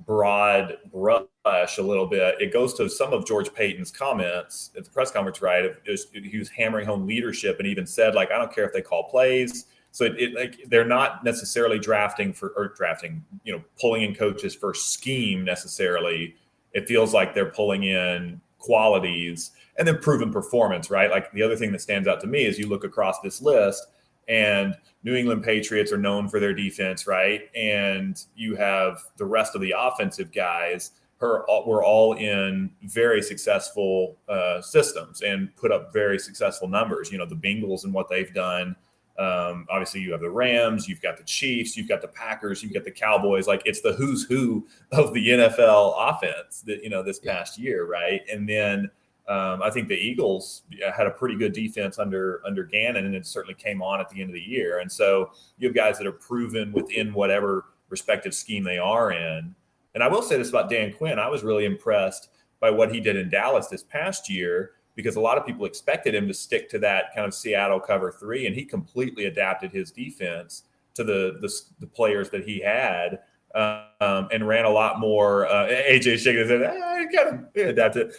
[0.06, 2.36] broad brush a little bit.
[2.40, 5.72] It goes to some of George Paton's comments at the press conference, right?
[5.88, 8.82] Was, he was hammering home leadership and even said, like, I don't care if they
[8.82, 9.66] call plays.
[9.92, 14.14] So it, it, like they're not necessarily drafting for or drafting, you know, pulling in
[14.14, 16.36] coaches for scheme necessarily.
[16.74, 21.10] It feels like they're pulling in qualities and then proven performance, right?
[21.10, 23.86] Like the other thing that stands out to me is you look across this list
[24.28, 27.42] and New England Patriots are known for their defense, right?
[27.56, 30.92] And you have the rest of the offensive guys.
[31.26, 37.12] Her were all in very successful uh, systems and put up very successful numbers.
[37.12, 38.76] You know, the Bengals and what they've done.
[39.18, 42.74] Um, obviously, you have the Rams, you've got the Chiefs, you've got the Packers, you've
[42.74, 43.48] got the Cowboys.
[43.48, 47.86] Like it's the who's who of the NFL offense that you know this past year,
[47.86, 48.22] right?
[48.32, 48.92] And then
[49.28, 50.64] um, I think the Eagles
[50.96, 54.20] had a pretty good defense under under Gannon, and it certainly came on at the
[54.20, 54.80] end of the year.
[54.80, 59.56] And so you have guys that are proven within whatever respective scheme they are in.
[59.96, 62.30] And I will say this about Dan Quinn: I was really impressed
[62.60, 66.16] by what he did in Dallas this past year because a lot of people expected
[66.16, 69.92] him to stick to that kind of Seattle cover three, and he completely adapted his
[69.92, 73.20] defense to the the, the players that he had
[73.56, 75.48] um, and ran a lot more.
[75.48, 76.64] Uh, AJ shaking head.
[76.64, 78.14] I kind of adapted.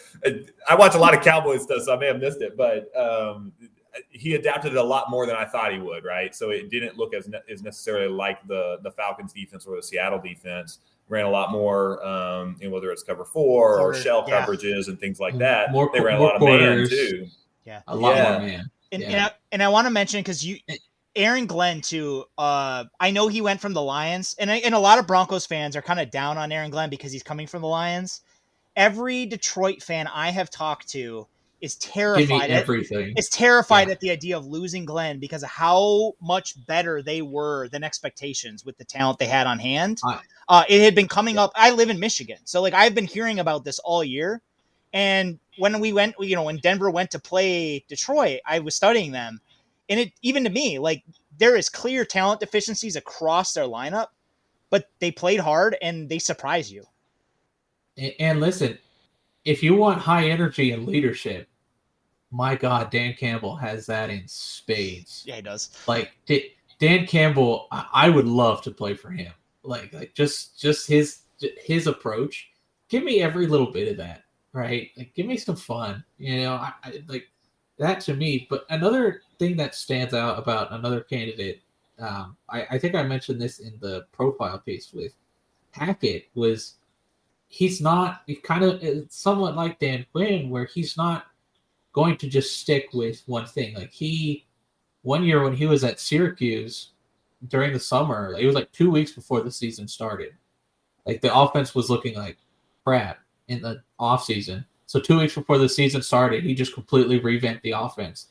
[0.67, 3.53] I watch a lot of Cowboys stuff, so I may have missed it, but um,
[4.09, 6.03] he adapted it a lot more than I thought he would.
[6.03, 9.75] Right, so it didn't look as, ne- as necessarily like the the Falcons defense or
[9.75, 10.79] the Seattle defense.
[11.09, 14.45] Ran a lot more, um, you know, whether it's cover four or shell yeah.
[14.45, 15.71] coverages and things like mm, that.
[15.71, 17.27] More, they ran a lot of man too.
[17.65, 18.31] Yeah, a lot yeah.
[18.31, 18.71] more man.
[18.91, 19.09] And, yeah.
[19.09, 20.57] and I, and I want to mention because you
[21.17, 22.25] Aaron Glenn too.
[22.37, 25.75] Uh, I know he went from the Lions, and and a lot of Broncos fans
[25.75, 28.21] are kind of down on Aaron Glenn because he's coming from the Lions.
[28.75, 31.27] Every Detroit fan I have talked to
[31.59, 32.51] is terrified.
[32.51, 33.13] At, everything.
[33.17, 33.93] Is terrified yeah.
[33.93, 38.63] at the idea of losing Glenn because of how much better they were than expectations
[38.63, 39.99] with the talent they had on hand.
[40.49, 41.51] Uh, it had been coming up.
[41.55, 44.41] I live in Michigan, so like I've been hearing about this all year.
[44.93, 49.11] And when we went, you know, when Denver went to play Detroit, I was studying
[49.11, 49.41] them
[49.89, 51.03] and it even to me, like
[51.37, 54.07] there is clear talent deficiencies across their lineup,
[54.69, 56.83] but they played hard and they surprise you.
[57.97, 58.77] And, and listen,
[59.45, 61.47] if you want high energy and leadership,
[62.31, 65.23] my God, Dan Campbell has that in spades.
[65.25, 65.69] Yeah, he does.
[65.87, 66.11] Like
[66.79, 69.31] Dan Campbell, I would love to play for him.
[69.67, 72.49] Like, like just just his his approach.
[72.89, 74.89] Give me every little bit of that, right?
[74.97, 76.03] Like, give me some fun.
[76.17, 77.27] You know, I, I like
[77.77, 78.47] that to me.
[78.49, 81.61] But another thing that stands out about another candidate,
[81.99, 85.13] um, I, I think I mentioned this in the profile piece with
[85.71, 86.75] Hackett, was
[87.49, 91.25] he's not kind of somewhat like Dan Quinn, where he's not
[91.93, 93.75] going to just stick with one thing.
[93.75, 94.45] Like he,
[95.01, 96.91] one year when he was at Syracuse
[97.47, 100.33] during the summer, it was like two weeks before the season started.
[101.05, 102.37] Like the offense was looking like
[102.83, 107.19] crap in the off season so two weeks before the season started, he just completely
[107.19, 108.27] revamped the offense,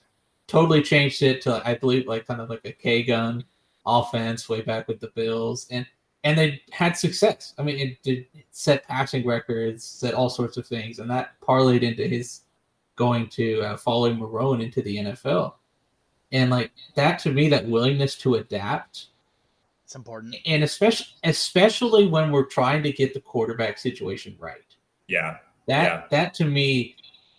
[0.47, 3.45] totally changed it to I believe like kind of like a K gun
[3.85, 5.87] offense way back with the Bills, and
[6.25, 7.53] and they had success.
[7.59, 11.83] I mean, it did set passing records, set all sorts of things, and that parlayed
[11.83, 12.41] into his
[12.97, 15.53] going to uh, following Marrone into the NFL.
[16.33, 19.07] And like that to me, that willingness to adapt,
[19.85, 20.37] it's important.
[20.47, 24.75] And especially especially when we're trying to get the quarterback situation right.
[25.07, 25.39] Yeah.
[25.67, 26.03] That yeah.
[26.11, 26.97] that to me,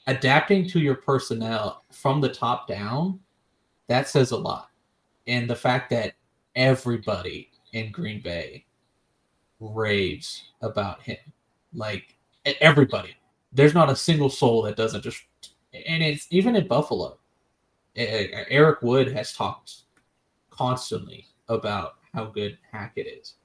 [0.08, 3.20] adapting to your personnel from the top down,
[3.88, 4.70] that says a lot.
[5.28, 6.14] And the fact that
[6.56, 8.66] everybody in Green Bay
[9.60, 11.18] raves about him.
[11.74, 12.16] Like
[12.62, 13.16] everybody.
[13.54, 15.24] There's not a single soul that doesn't just
[15.74, 17.18] and it's even in Buffalo.
[17.98, 19.84] Eric Wood has talked
[20.50, 23.36] constantly about how good Hackett is.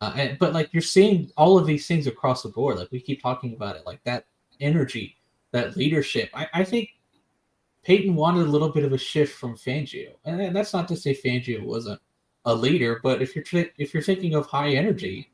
[0.00, 2.76] Uh, and, but like you're seeing all of these things across the board.
[2.76, 4.26] Like we keep talking about it, like that
[4.60, 5.16] energy,
[5.52, 6.30] that leadership.
[6.34, 6.90] I, I think
[7.84, 11.14] Paton wanted a little bit of a shift from Fangio, and, that's not to say
[11.14, 12.00] Fangio wasn't
[12.46, 15.30] a leader, but if you're tra- if you're thinking of high energy,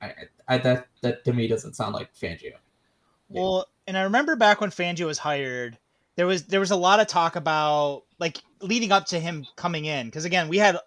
[0.00, 0.12] I,
[0.48, 2.54] I, that that to me doesn't sound like Fangio.
[3.28, 5.78] Well, and I remember back when Fangio was hired,
[6.16, 9.84] there was there was a lot of talk about like leading up to him coming
[9.84, 10.78] in because again we had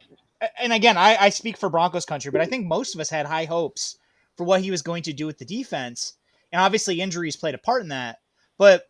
[0.60, 3.26] and again, I, I speak for Broncos country, but I think most of us had
[3.26, 3.98] high hopes
[4.38, 6.14] for what he was going to do with the defense.
[6.52, 8.20] And obviously, injuries played a part in that.
[8.58, 8.84] But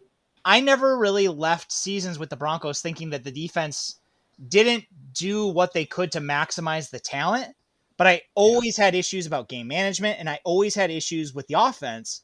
[0.46, 4.00] I never really left seasons with the Broncos thinking that the defense
[4.48, 7.56] didn't do what they could to maximize the talent.
[7.98, 11.56] But I always had issues about game management and I always had issues with the
[11.60, 12.22] offense.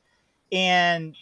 [0.51, 1.15] And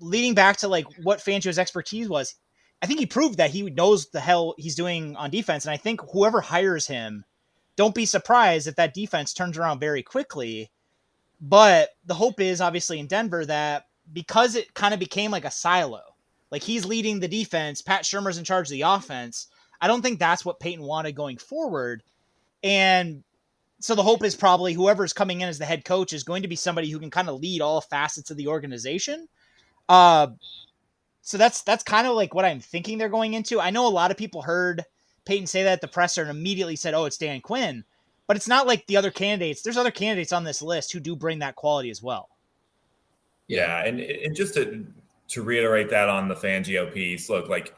[0.00, 2.34] leading back to like what Fangio's expertise was,
[2.82, 5.64] I think he proved that he knows the hell he's doing on defense.
[5.64, 7.24] And I think whoever hires him
[7.76, 10.70] don't be surprised if that defense turns around very quickly.
[11.40, 15.50] But the hope is obviously in Denver that because it kind of became like a
[15.50, 16.02] silo,
[16.50, 19.48] like he's leading the defense, Pat Shurmur's in charge of the offense.
[19.80, 22.02] I don't think that's what Paton wanted going forward.
[22.62, 23.22] And
[23.80, 26.48] so the hope is probably whoever's coming in as the head coach is going to
[26.48, 29.28] be somebody who can kind of lead all facets of the organization.
[29.88, 30.28] Uh,
[31.22, 33.60] so that's that's kind of like what I'm thinking they're going into.
[33.60, 34.84] I know a lot of people heard
[35.24, 37.84] Paton say that at the presser and immediately said, "Oh, it's Dan Quinn."
[38.26, 39.62] But it's not like the other candidates.
[39.62, 42.28] There's other candidates on this list who do bring that quality as well.
[43.48, 44.86] Yeah, and and just to
[45.28, 47.74] to reiterate that on the Fangio piece, look, like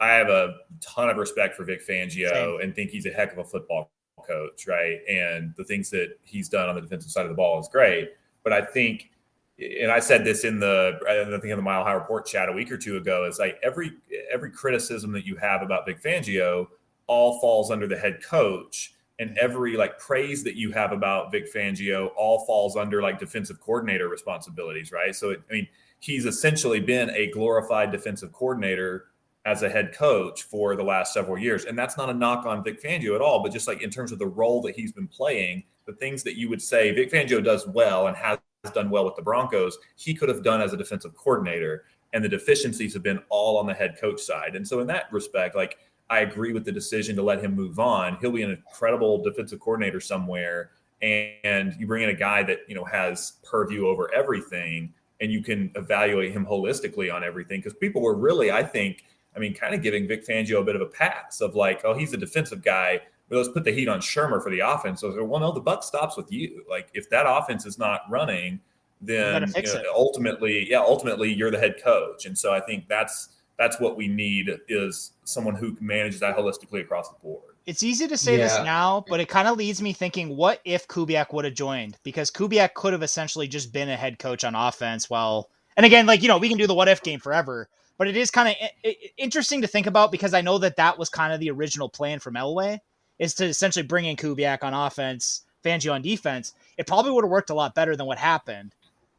[0.00, 2.60] I have a ton of respect for Vic Fangio Same.
[2.60, 3.90] and think he's a heck of a football
[4.26, 4.98] coach, right?
[5.08, 8.10] And the things that he's done on the defensive side of the ball is great.
[8.44, 9.10] But I think,
[9.58, 12.52] and I said this in the I think in the Mile High Report chat a
[12.52, 13.92] week or two ago, is like every
[14.32, 16.68] every criticism that you have about Vic Fangio
[17.06, 21.52] all falls under the head coach and every like praise that you have about Vic
[21.52, 25.14] Fangio all falls under like defensive coordinator responsibilities, right?
[25.14, 25.68] So it, I mean,
[25.98, 29.06] he's essentially been a glorified defensive coordinator
[29.44, 31.64] as a head coach for the last several years.
[31.64, 34.12] And that's not a knock on Vic Fangio at all, but just like in terms
[34.12, 37.42] of the role that he's been playing, the things that you would say Vic Fangio
[37.42, 38.38] does well and has
[38.74, 41.84] done well with the Broncos, he could have done as a defensive coordinator.
[42.12, 44.56] And the deficiencies have been all on the head coach side.
[44.56, 45.78] And so in that respect, like
[46.10, 48.16] I agree with the decision to let him move on.
[48.20, 50.70] He'll be an incredible defensive coordinator somewhere.
[51.02, 55.42] And you bring in a guy that, you know, has purview over everything and you
[55.42, 57.60] can evaluate him holistically on everything.
[57.60, 59.04] Because people were really, I think,
[59.36, 61.92] I mean, kind of giving Vic Fangio a bit of a pass of like, oh,
[61.92, 63.02] he's a defensive guy.
[63.30, 65.00] Well, let's put the heat on Shurmur for the offense.
[65.00, 66.64] So, well, no, oh, the buck stops with you.
[66.68, 68.60] Like, if that offense is not running,
[69.00, 72.26] then you know, ultimately, yeah, ultimately, you're the head coach.
[72.26, 76.80] And so, I think that's that's what we need is someone who manages that holistically
[76.80, 77.42] across the board.
[77.66, 78.44] It's easy to say yeah.
[78.44, 81.98] this now, but it kind of leads me thinking, what if Kubiak would have joined?
[82.02, 85.10] Because Kubiak could have essentially just been a head coach on offense.
[85.10, 88.08] While, and again, like you know, we can do the what if game forever, but
[88.08, 91.32] it is kind of interesting to think about because I know that that was kind
[91.32, 92.78] of the original plan from Elway
[93.18, 96.54] is to essentially bring in Kubiak on offense, Fangio on defense.
[96.76, 98.74] It probably would have worked a lot better than what happened.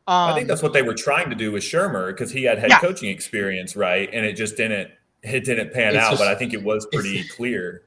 [0.07, 2.57] Um, I think that's what they were trying to do with Shurmur because he had
[2.57, 2.79] head yeah.
[2.79, 4.09] coaching experience, right?
[4.12, 4.89] And it just didn't
[5.21, 6.09] it didn't pan it's out.
[6.12, 7.83] Just, but I think it was pretty it's, clear.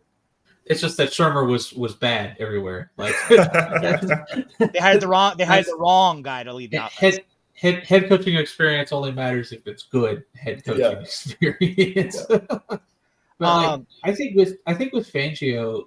[0.67, 2.93] It's just that Shurmur was was bad everywhere.
[2.97, 7.17] Like they hired the wrong they hired the wrong guy to lead the offense.
[7.17, 10.91] Head, head, head coaching experience only matters if it's good head coaching yeah.
[11.01, 12.25] experience.
[12.31, 12.39] Yeah.
[12.59, 12.81] but
[13.41, 15.87] um, like, I think with I think with Fangio,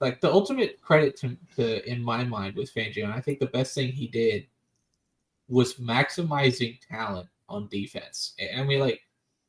[0.00, 3.46] like the ultimate credit to, to in my mind with Fangio, and I think the
[3.46, 4.46] best thing he did
[5.48, 8.34] was maximizing talent on defense.
[8.56, 9.00] I mean, like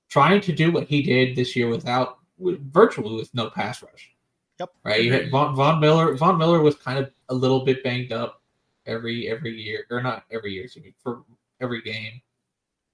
[0.10, 4.12] trying to do what he did this year without virtually with no pass rush.
[4.60, 4.70] Yep.
[4.84, 5.04] Right.
[5.04, 6.16] You had Von, Von Miller.
[6.16, 8.42] Von Miller was kind of a little bit banged up
[8.86, 11.24] every every year, or not every year, excuse me, for
[11.62, 12.22] every game.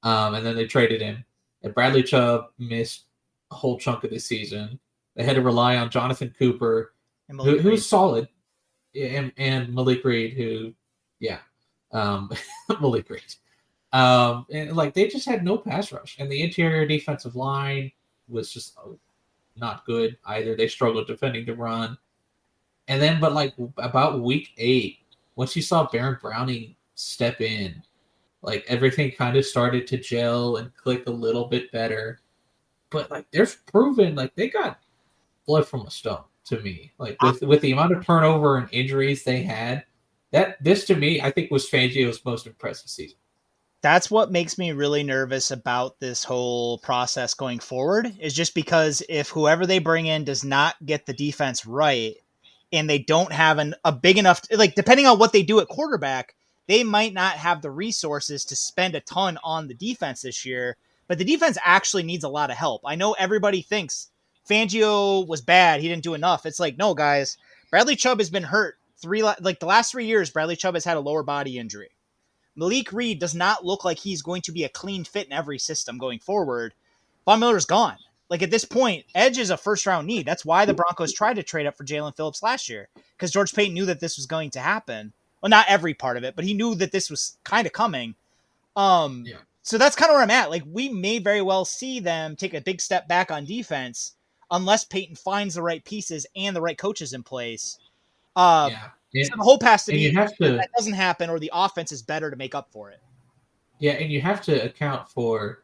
[0.04, 1.24] Um, and then they traded him.
[1.62, 3.06] And Bradley Chubb missed
[3.52, 4.80] a whole chunk of the season.
[5.16, 6.93] They had to rely on Jonathan Cooper
[7.38, 8.28] who, who's solid,
[8.96, 10.74] and, and Malik Reed, who,
[11.20, 11.40] yeah,
[11.92, 12.32] um,
[12.82, 13.36] Malik Reed.
[13.92, 17.92] Um, and like they just had no pass rush, and the interior defensive line
[18.28, 18.98] was just oh,
[19.56, 20.56] not good either.
[20.56, 21.98] They struggled defending the run,
[22.88, 25.00] and then but like about week eight,
[25.36, 27.84] once you saw Baron Browning step in,
[28.42, 32.20] like everything kind of started to gel and click a little bit better.
[32.90, 34.80] But like they're proven like they got
[35.46, 36.92] blood from a stone to me.
[36.98, 39.84] Like with with the amount of turnover and injuries they had,
[40.32, 43.18] that this to me, I think was Fangio's most impressive season.
[43.82, 48.14] That's what makes me really nervous about this whole process going forward.
[48.20, 52.16] Is just because if whoever they bring in does not get the defense right,
[52.72, 55.68] and they don't have an, a big enough like depending on what they do at
[55.68, 56.36] quarterback,
[56.68, 60.78] they might not have the resources to spend a ton on the defense this year.
[61.08, 62.82] But the defense actually needs a lot of help.
[62.86, 64.10] I know everybody thinks
[64.50, 65.82] Fangio was bad.
[65.82, 66.46] He didn't do enough.
[66.46, 67.38] It's like, no, guys.
[67.70, 70.30] Bradley Chubb has been hurt three like the last three years.
[70.30, 71.90] Bradley Chubb has had a lower body injury.
[72.56, 75.58] Malik Reed does not look like he's going to be a clean fit in every
[75.58, 76.74] system going forward.
[77.26, 77.98] Von Miller's gone.
[78.30, 80.26] Like at this point, Edge is a first round need.
[80.26, 83.54] That's why the Broncos tried to trade up for Jaelan Phillips last year because George
[83.54, 85.14] Paton knew that this was going to happen.
[85.42, 88.16] Well, not every part of it, but he knew that this was kind of coming.
[88.76, 89.38] Um, yeah.
[89.62, 90.50] So that's kind of where I'm at.
[90.50, 94.14] Like we may very well see them take a big step back on defense
[94.54, 97.80] unless Paton finds the right pieces and the right coaches in place.
[98.36, 98.70] Uh,
[99.12, 99.24] yeah.
[99.26, 102.32] so the hope has to be to, that doesn't happen, or the offense is better
[102.32, 103.02] to make up for it.
[103.80, 105.64] Yeah, and you have to account for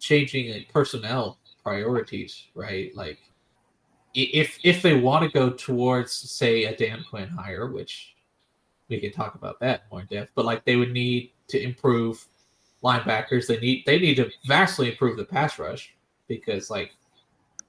[0.00, 2.94] changing like, personnel priorities, right?
[2.96, 3.18] Like
[4.14, 8.16] if if they want to go towards, say, a Dan Quinn hire, which
[8.88, 10.32] we can talk about that more in depth.
[10.34, 12.26] But like they would need to improve
[12.82, 13.46] linebackers.
[13.46, 15.94] They need they need to vastly improve the pass rush
[16.26, 16.92] because like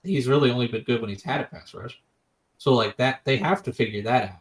[0.04, 2.02] he's really only been good when he's had a pass rush.
[2.58, 4.40] So like that they have to figure that out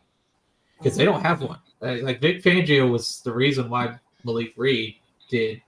[0.78, 1.58] because they don't have one.
[1.80, 4.96] Like Vic Fangio was the reason why Malik Reed
[5.28, 5.62] did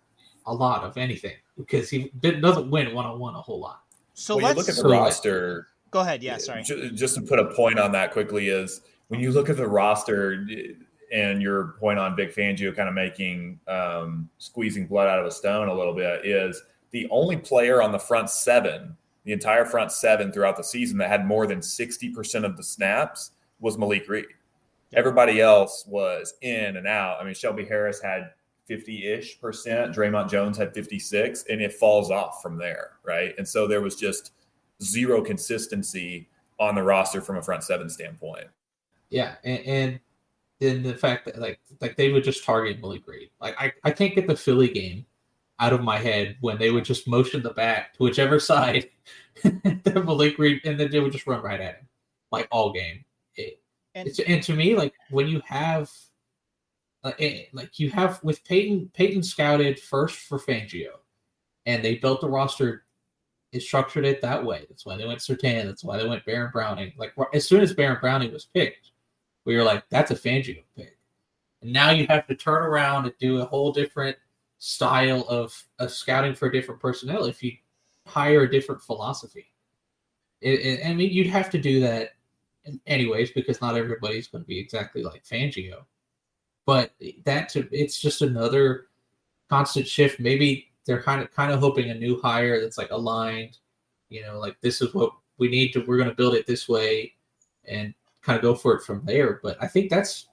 [0.47, 3.83] a lot of anything because he did, doesn't win one on one a whole lot.
[4.15, 5.69] So when you look at the roster.
[5.91, 6.23] Go ahead.
[6.23, 6.63] Yeah, sorry.
[6.63, 10.47] Just to put a point on that quickly is when you look at the roster
[11.13, 15.31] and your point on Vic Fangio kind of making um, squeezing blood out of a
[15.31, 16.63] stone a little bit is
[16.93, 21.11] the only player on the front seven, the entire front seven throughout the season that
[21.11, 24.27] had more than 60% of the snaps was Malik Reed.
[24.93, 27.19] Everybody else was in and out.
[27.21, 28.31] I mean, Shelby Harris had
[28.67, 33.35] 50 ish percent, Dre'Mont Jones had 56, and it falls off from there, right?
[33.37, 34.33] And so there was just
[34.83, 38.47] zero consistency on the roster from a front seven standpoint.
[39.09, 39.35] Yeah.
[39.45, 40.01] And, and
[40.61, 43.31] then the fact that like like they would just target Malik Reed.
[43.41, 45.05] Like I, I can't get the Philly game
[45.61, 48.89] out of my head when they would just motion the back to whichever side
[49.43, 51.89] the Malik Reed and then they would just run right at him.
[52.33, 53.05] Like all game.
[53.37, 53.61] It,
[53.95, 55.91] and, and to me, like when you have
[57.03, 60.91] uh, it, like you have with Paton, Paton scouted first for Fangio,
[61.67, 62.85] and they built the roster,
[63.53, 64.67] it structured it that way.
[64.69, 65.65] That's why they went Surtain.
[65.65, 66.93] That's why they went Baron Browning.
[66.97, 68.93] Like as soon as Baron Browning was picked,
[69.45, 70.97] we were like, that's a Fangio pick.
[71.63, 74.17] And now you have to turn around and do a whole different
[74.61, 77.53] style of, of scouting for different personnel if you
[78.07, 79.47] hire a different philosophy.
[80.41, 82.11] It, it, I mean, you'd have to do that
[82.87, 85.85] anyways because not everybody's going to be exactly like Fangio.
[86.67, 86.93] But
[87.25, 88.89] that to, it's just another
[89.49, 90.21] constant shift.
[90.21, 93.59] Maybe they're kind of kind of hoping a new hire that's like aligned.
[94.11, 95.81] You know, like this is what we need to.
[95.81, 97.15] We're going to build it this way,
[97.67, 99.41] and kind of go for it from there.
[99.43, 100.27] But I think that's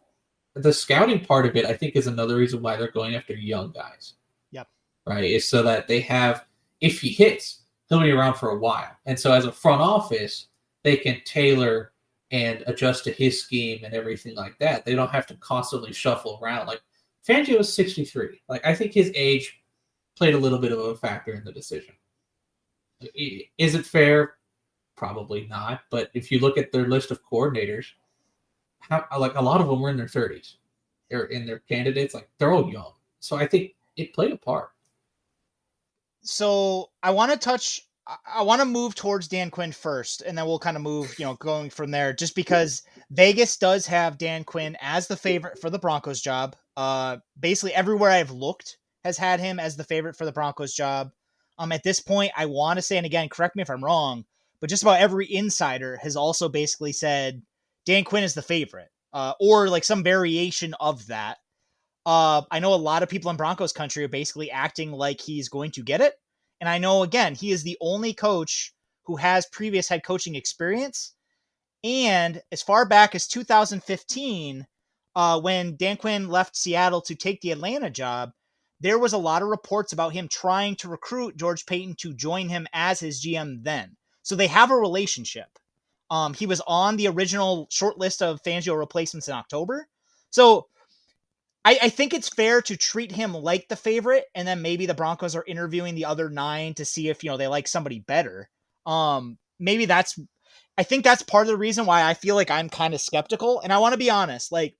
[0.61, 1.65] the scouting part of it.
[1.65, 4.13] I think is another reason why they're going after young guys.
[4.51, 4.67] Yep.
[5.05, 6.45] Right, is so that they have
[6.81, 10.47] if he hits, he'll be around for a while, and so as a front office,
[10.83, 11.91] they can tailor
[12.31, 14.85] and adjust to his scheme and everything like that.
[14.85, 16.67] They don't have to constantly shuffle around.
[16.67, 16.81] Like
[17.27, 18.41] Fangio is 63.
[18.49, 19.61] Like I think his age
[20.15, 21.93] played a little bit of a factor in the decision.
[23.57, 24.35] Is it fair?
[24.95, 25.81] Probably not.
[25.91, 27.85] But if you look at their list of coordinators,
[28.89, 30.55] how, like a lot of them were in their 30s.
[31.09, 32.93] They're in their candidates, like they're all young.
[33.19, 34.71] So I think it played a part.
[36.21, 37.87] So I want to touch
[38.33, 41.25] I want to move towards Dan Quinn first, and then we'll kind of move, you
[41.25, 42.13] know, going from there.
[42.13, 46.55] Just because Vegas does have Dan Quinn as the favorite for the Broncos job.
[46.77, 51.11] Uh, basically everywhere I've looked has had him as the favorite for the Broncos job.
[51.57, 54.25] Um, at this point, I want to say, and again, correct me if I'm wrong,
[54.61, 57.41] but just about every insider has also basically said
[57.87, 61.37] Dan Quinn is the favorite, uh, or like some variation of that.
[62.05, 65.47] Uh, I know a lot of people in Broncos country are basically acting like he's
[65.47, 66.13] going to get it.
[66.59, 68.73] And I know, again, he is the only coach
[69.05, 71.13] who has previous head coaching experience.
[71.81, 74.67] And as far back as 2015,
[75.15, 78.31] uh, when Dan Quinn left Seattle to take the Atlanta job,
[78.81, 82.49] there was a lot of reports about him trying to recruit George Paton to join
[82.49, 83.95] him as his GM then.
[84.23, 85.47] So they have a relationship.
[86.09, 89.87] Um, he was on the original short list of Fangio replacements in October.
[90.29, 90.67] So
[91.65, 94.93] I, I, think it's fair to treat him like the favorite, and then maybe the
[94.93, 98.49] Broncos are interviewing the other nine to see if you know they like somebody better.
[98.85, 100.17] Um, maybe that's.
[100.77, 103.59] I think that's part of the reason why I feel like I'm kind of skeptical,
[103.59, 104.51] and I want to be honest.
[104.51, 104.75] Like,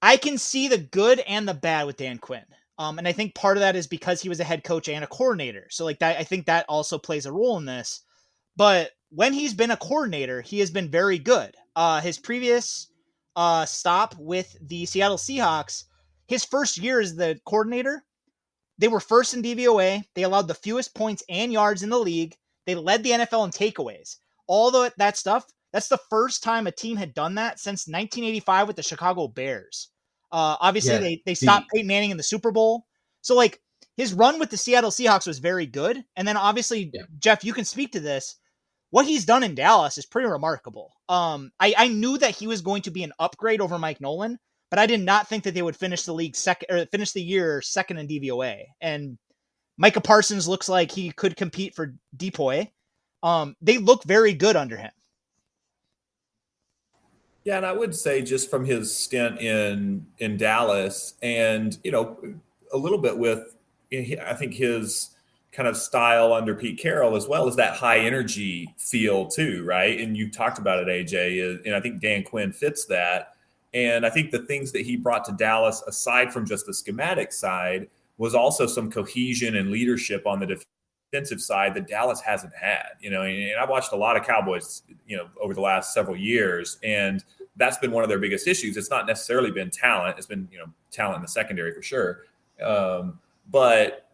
[0.00, 2.44] I can see the good and the bad with Dan Quinn.
[2.78, 5.02] Um, and I think part of that is because he was a head coach and
[5.02, 5.66] a coordinator.
[5.70, 8.02] So like that, I think that also plays a role in this.
[8.58, 11.54] But when he's been a coordinator, he has been very good.
[11.76, 12.88] Uh, his previous
[13.36, 15.84] uh, stop with the Seattle Seahawks,
[16.26, 18.02] his first year as the coordinator,
[18.78, 20.02] they were first in DVOA.
[20.16, 22.34] They allowed the fewest points and yards in the league.
[22.66, 24.16] They led the NFL in takeaways.
[24.48, 28.66] All the, that stuff, that's the first time a team had done that since 1985
[28.66, 29.88] with the Chicago Bears.
[30.32, 32.86] Uh, obviously, yeah, they, they stopped Peyton Manning in the Super Bowl.
[33.20, 33.60] So, like,
[33.96, 36.04] his run with the Seattle Seahawks was very good.
[36.16, 37.02] And then, obviously, yeah.
[37.18, 38.37] Jeff, you can speak to this
[38.90, 40.92] what he's done in Dallas is pretty remarkable.
[41.08, 44.38] Um, I, I knew that he was going to be an upgrade over Mike Nolan,
[44.70, 47.22] but I did not think that they would finish the league second or finish the
[47.22, 48.64] year second in DVOA.
[48.80, 49.18] And
[49.76, 52.70] Micah Parsons looks like he could compete for DPOY.
[53.22, 54.90] Um, they look very good under him.
[57.44, 62.18] Yeah, and I would say just from his stint in in Dallas, and you know,
[62.72, 63.56] a little bit with,
[63.90, 65.16] I think his
[65.58, 69.98] kind of style under Pete Carroll, as well as that high energy feel too, right?
[69.98, 73.34] And you talked about it, AJ, and I think Dan Quinn fits that.
[73.74, 77.32] And I think the things that he brought to Dallas, aside from just the schematic
[77.32, 77.88] side,
[78.18, 80.62] was also some cohesion and leadership on the
[81.10, 82.90] defensive side that Dallas hasn't had.
[83.00, 86.16] You know, and I've watched a lot of Cowboys, you know, over the last several
[86.16, 87.24] years, and
[87.56, 88.76] that's been one of their biggest issues.
[88.76, 92.26] It's not necessarily been talent; it's been you know talent in the secondary for sure.
[92.62, 93.18] Um,
[93.50, 94.07] but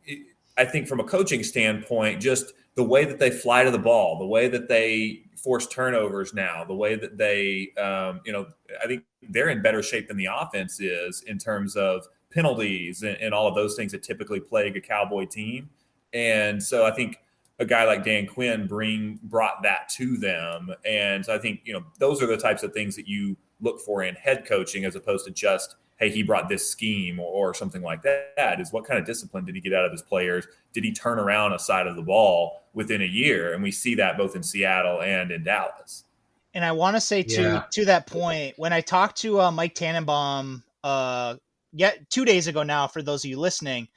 [0.57, 4.18] I think from a coaching standpoint, just the way that they fly to the ball,
[4.18, 8.46] the way that they force turnovers now, the way that they, um, you know,
[8.82, 13.16] I think they're in better shape than the offense is in terms of penalties and,
[13.18, 15.70] and all of those things that typically plague a Cowboy team.
[16.12, 17.18] And so I think
[17.59, 20.74] a guy like Dan Quinn bring brought that to them.
[20.84, 23.80] And so I think, you know, those are the types of things that you look
[23.80, 27.55] for in head coaching as opposed to just hey, he brought this scheme or, or,
[27.55, 30.47] something like that is what kind of discipline did he get out of his players?
[30.72, 33.55] Did he turn around a side of the ball within a year?
[33.55, 36.05] And we see that both in Seattle and in Dallas.
[36.53, 37.62] And I want to say to yeah.
[37.72, 41.36] to that point, when I talked to uh, Mike Tannenbaum, uh,
[41.72, 43.88] yet two days ago now, for those of you listening,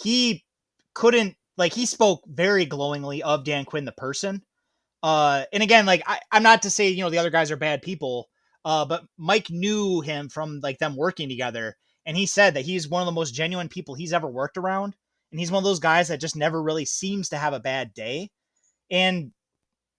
[0.00, 0.44] he
[0.94, 4.42] couldn't like he spoke very glowingly of Dan Quinn the person.
[5.02, 7.56] Uh, and again, like I, I'm not to say you know the other guys are
[7.56, 8.28] bad people,
[8.64, 12.88] uh, but Mike knew him from like them working together, and he said that he's
[12.88, 14.96] one of the most genuine people he's ever worked around,
[15.30, 17.94] and he's one of those guys that just never really seems to have a bad
[17.94, 18.30] day,
[18.90, 19.32] and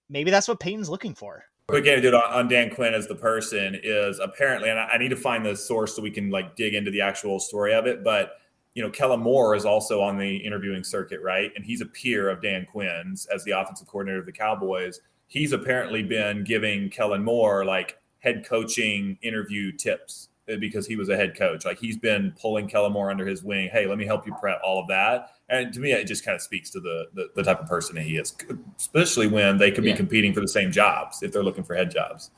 [0.10, 1.46] maybe that's what Paton's looking for.
[1.68, 5.44] Quick dude, on Dan Quinn as the person is apparently, and I need to find
[5.44, 8.34] the source so we can like dig into the actual story of it, but
[8.76, 11.52] you know, Kellen Moore is also on the interviewing circuit, right?
[11.56, 15.00] And he's a peer of Dan Quinn's as the offensive coordinator of the Cowboys.
[15.28, 21.10] He's apparently been giving Kellen Moore like head coaching interview tips uh, because he was
[21.10, 21.64] a head coach.
[21.64, 23.70] Like he's been pulling Kellen Moore under his wing.
[23.72, 25.30] Hey, let me help you prep all of that.
[25.48, 27.96] And to me, it just kind of speaks to the the, the type of person
[27.96, 28.36] that he is,
[28.78, 31.92] especially when they could be competing for the same jobs if they're looking for head
[31.92, 32.32] jobs.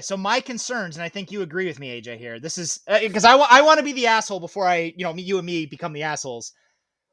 [0.00, 2.16] So my concerns, and I think you agree with me, AJ.
[2.16, 4.94] Here, this is because uh, I, w- I want to be the asshole before I,
[4.96, 6.54] you know, you and me become the assholes.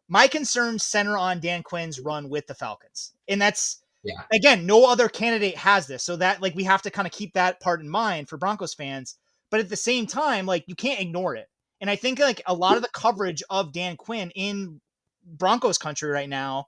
[0.07, 4.23] My concerns center on Dan Quinn's run with the Falcons, and that's yeah.
[4.31, 6.03] Again, no other candidate has this.
[6.03, 8.73] So that like we have to kind of keep that part in mind for Broncos
[8.73, 9.17] fans.
[9.51, 11.47] But at the same time, like you can't ignore it.
[11.81, 14.79] And I think like a lot of the coverage of Dan Quinn in
[15.25, 16.65] Broncos country right now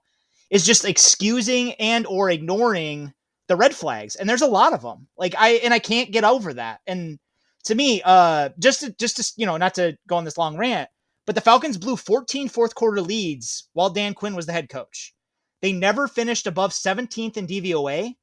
[0.50, 3.12] is just excusing and or ignoring
[3.48, 4.16] the red flags.
[4.16, 5.08] And there's a lot of them.
[5.16, 6.80] Like I and I can't get over that.
[6.86, 7.18] And
[7.64, 10.56] to me, uh just to just to you know, not to go on this long
[10.58, 10.90] rant,
[11.24, 15.14] but the Falcons blew 14 fourth quarter leads while Dan Quinn was the head coach.
[15.62, 18.14] They never finished above 17th in DVOA.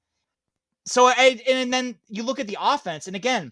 [0.85, 3.51] So, I, and then you look at the offense, and again,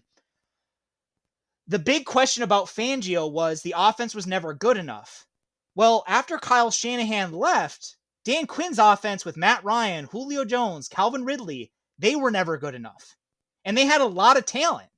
[1.66, 5.26] the big question about Fangio was the offense was never good enough.
[5.74, 11.70] Well, after Kyle Shanahan left, Dan Quinn's offense with Matt Ryan, Julio Jones, Calvin Ridley,
[11.98, 13.16] they were never good enough.
[13.64, 14.88] And they had a lot of talent.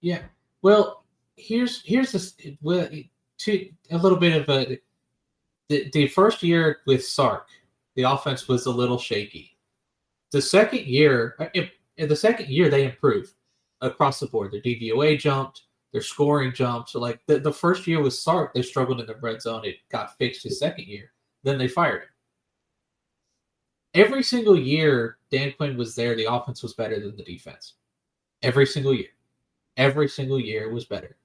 [0.00, 0.22] Yeah.
[0.62, 1.04] Well,
[1.36, 4.78] here's here's to a little bit of a
[5.68, 7.48] the, the first year with Sark,
[7.94, 9.56] the offense was a little shaky.
[10.32, 11.46] The second year, uh,
[11.96, 13.34] in the second year, they improved
[13.80, 14.52] across the board.
[14.52, 15.62] Their DVOA jumped,
[15.92, 16.90] their scoring jumped.
[16.90, 19.64] So, like the, the first year with Sark, they struggled in the red zone.
[19.64, 21.12] It got fixed the second year.
[21.42, 22.08] Then they fired him.
[23.94, 27.74] Every single year Dan Quinn was there, the offense was better than the defense.
[28.42, 29.08] Every single year.
[29.76, 31.16] Every single year was better.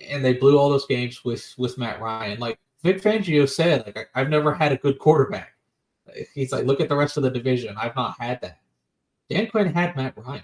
[0.00, 2.38] And they blew all those games with with Matt Ryan.
[2.38, 5.54] Like Vic Fangio said, like I've never had a good quarterback.
[6.34, 7.76] He's like, look at the rest of the division.
[7.76, 8.60] I've not had that.
[9.28, 10.42] Dan Quinn had Matt Ryan,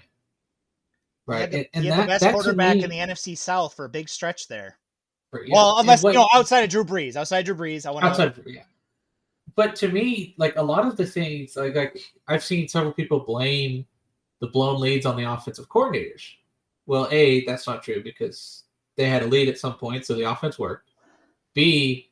[1.25, 1.49] right?
[1.49, 4.09] The, and, and that, the best quarterback me, in the NFC South for a big
[4.09, 4.77] stretch there.
[5.31, 5.55] For, yeah.
[5.55, 8.05] Well, unless what, you know, outside of Drew Brees, outside of Drew Brees, I want
[8.05, 8.41] outside, to...
[8.41, 8.63] of, yeah.
[9.55, 13.21] But to me, like a lot of the things, like, like I've seen several people
[13.21, 13.85] blame
[14.39, 16.23] the blown leads on the offensive coordinators.
[16.85, 18.65] Well, a that's not true because
[18.95, 20.91] they had a lead at some point, so the offense worked.
[21.53, 22.11] B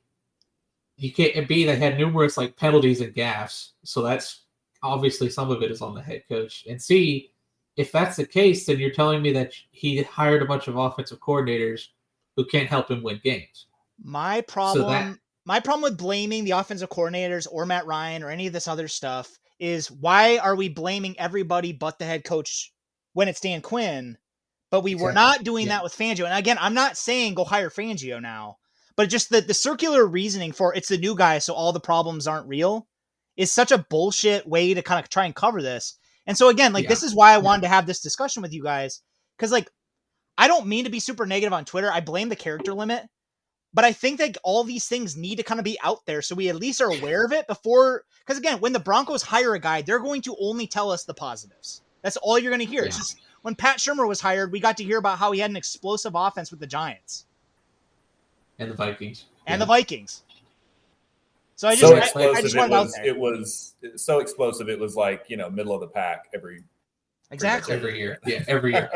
[0.97, 4.43] you can't and B they had numerous like penalties and gaffes, so that's
[4.83, 6.65] obviously some of it is on the head coach.
[6.69, 7.31] And C,
[7.77, 11.19] if that's the case, then you're telling me that he hired a bunch of offensive
[11.19, 11.87] coordinators
[12.35, 13.67] who can't help him win games.
[14.03, 18.29] My problem, so that, my problem with blaming the offensive coordinators or Matt Ryan or
[18.29, 22.73] any of this other stuff is why are we blaming everybody but the head coach
[23.13, 24.17] when it's Dan Quinn?
[24.71, 25.05] But we exactly.
[25.05, 25.73] were not doing yeah.
[25.73, 26.25] that with Fangio.
[26.25, 28.57] And again, I'm not saying go hire Fangio now.
[28.95, 32.27] But just the, the circular reasoning for it's the new guy, so all the problems
[32.27, 32.87] aren't real
[33.35, 35.97] is such a bullshit way to kind of try and cover this.
[36.27, 36.89] And so again, like yeah.
[36.89, 39.01] this is why I wanted to have this discussion with you guys.
[39.39, 39.69] Cause like
[40.37, 41.91] I don't mean to be super negative on Twitter.
[41.91, 43.03] I blame the character limit.
[43.75, 46.35] But I think that all these things need to kind of be out there so
[46.35, 49.59] we at least are aware of it before because again, when the Broncos hire a
[49.59, 51.81] guy, they're going to only tell us the positives.
[52.03, 52.81] That's all you're gonna hear.
[52.81, 52.89] Yeah.
[52.89, 55.49] It's just when Pat Shurmur was hired, we got to hear about how he had
[55.49, 57.25] an explosive offense with the Giants
[58.59, 59.57] and the Vikings and yeah.
[59.57, 60.23] the Vikings.
[61.55, 64.69] So I just, so I, I, just it was, it was so explosive.
[64.69, 66.63] It was like you know middle of the pack every
[67.31, 68.19] exactly every year.
[68.25, 68.89] Yeah, every year.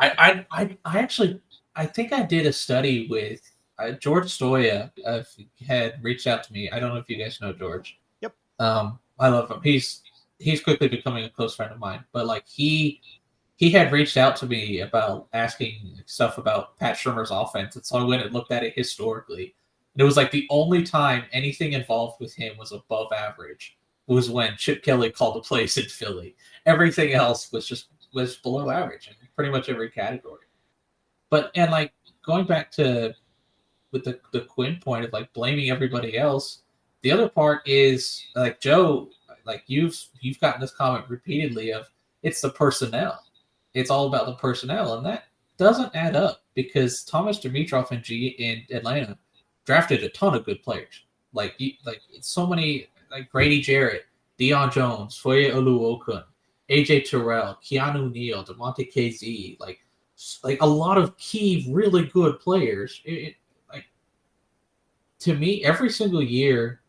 [0.00, 1.40] I, I I actually
[1.76, 3.42] I think I did a study with
[3.78, 4.90] uh, George Stoia.
[5.04, 5.22] Uh,
[5.66, 6.70] had reached out to me.
[6.70, 7.98] I don't know if you guys know George.
[8.20, 8.34] Yep.
[8.60, 9.60] Um, I love him.
[9.62, 10.02] He's
[10.38, 12.04] he's quickly becoming a close friend of mine.
[12.12, 13.00] But like he
[13.56, 17.98] he had reached out to me about asking stuff about Pat Shurmur's offense, and so
[17.98, 19.54] I went and looked at it historically.
[19.94, 24.28] And it was like the only time anything involved with him was above average was
[24.28, 26.34] when Chip Kelly called the plays in Philly.
[26.66, 30.46] Everything else was just was below average in pretty much every category.
[31.30, 31.92] But and like
[32.26, 33.14] going back to
[33.92, 36.62] with the, the Quinn point of like blaming everybody else,
[37.02, 39.10] the other part is like Joe,
[39.44, 41.88] like you've you've gotten this comment repeatedly of
[42.22, 43.23] it's the personnel
[43.74, 45.24] it's all about the personnel, and that
[45.56, 49.18] doesn't add up because Thomas Dimitroff and G in Atlanta
[49.64, 51.04] drafted a ton of good players.
[51.32, 54.06] Like like so many like Grady Jarrett,
[54.38, 56.24] Deion Jones, Foye Oluokun,
[56.70, 59.80] AJ Terrell, Keanu Neal, Damontae Kazee, like
[60.42, 63.00] like a lot of key, really good players.
[63.04, 63.34] It, it,
[63.72, 63.86] like
[65.20, 66.80] to me, every single year,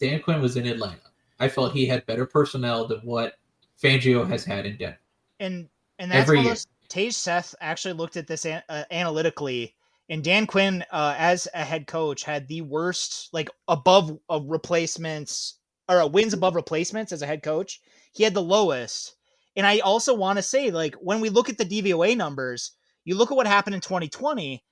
[0.00, 1.00] Dan Quinn was in Atlanta.
[1.38, 3.34] I felt he had better personnel than what
[3.82, 4.98] Fangio has had in Denver.
[5.38, 5.68] And
[5.98, 9.74] and that's Every almost, Tage Seth actually looked at this an, uh, analytically,
[10.08, 15.58] and Dan Quinn, uh, as a head coach, had the worst, like above uh, replacements
[15.88, 17.80] or uh, wins above replacements as a head coach.
[18.12, 19.16] He had the lowest.
[19.56, 22.72] And I also want to say, like, when we look at the DVOA numbers,
[23.04, 24.62] you look at what happened in 2020.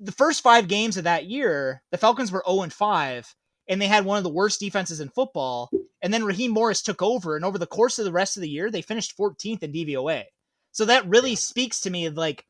[0.00, 3.34] The first five games of that year, the Falcons were 0 and 5,
[3.68, 5.72] and they had one of the worst defenses in football.
[6.02, 8.48] And then Raheem Morris took over, and over the course of the rest of the
[8.48, 10.24] year, they finished 14th in DVOA.
[10.72, 11.36] So that really yeah.
[11.36, 12.44] speaks to me of like,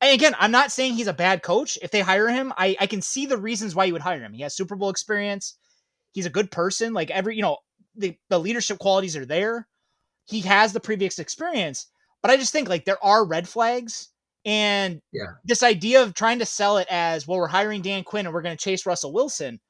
[0.00, 1.78] and again, I'm not saying he's a bad coach.
[1.82, 4.32] If they hire him, I, I can see the reasons why you would hire him.
[4.32, 5.56] He has Super Bowl experience.
[6.12, 6.92] He's a good person.
[6.92, 7.58] Like every, you know,
[7.94, 9.68] the, the leadership qualities are there.
[10.24, 11.86] He has the previous experience.
[12.20, 14.08] But I just think like there are red flags.
[14.44, 15.34] And yeah.
[15.44, 18.42] this idea of trying to sell it as, well, we're hiring Dan Quinn and we're
[18.42, 19.60] going to chase Russell Wilson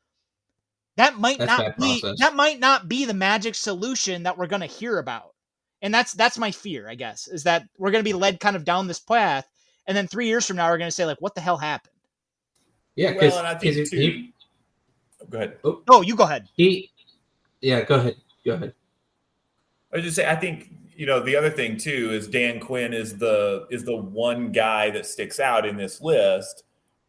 [0.96, 2.18] that might that's not be process.
[2.20, 5.34] that might not be the magic solution that we're going to hear about.
[5.80, 8.56] And that's that's my fear, I guess, is that we're going to be led kind
[8.56, 9.48] of down this path
[9.86, 11.92] and then 3 years from now we're going to say like what the hell happened?
[12.94, 14.32] Yeah, cuz well, too, he,
[15.20, 15.58] oh, go ahead.
[15.64, 16.46] Oh, oh, you go ahead.
[16.54, 16.90] He
[17.60, 18.16] Yeah, go ahead.
[18.44, 18.74] Go ahead.
[19.92, 22.92] I was just say I think you know the other thing too is Dan Quinn
[22.92, 26.64] is the is the one guy that sticks out in this list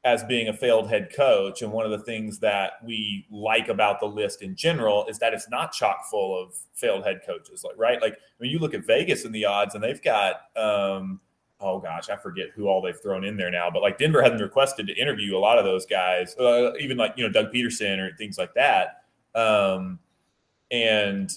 [0.06, 1.62] as being a failed head coach.
[1.62, 5.34] And one of the things that we like about the list in general is that
[5.34, 7.64] it's not chock full of failed head coaches.
[7.64, 8.02] Like, right?
[8.02, 11.22] Like when you look at Vegas and the odds, and they've got, um,
[11.62, 14.42] oh gosh, I forget who all they've thrown in there now, but like Denver hasn't
[14.42, 18.00] requested to interview a lot of those guys, uh, even like, you know, Doug Pederson
[18.00, 19.04] or things like that.
[19.34, 20.00] Um,
[20.70, 21.32] and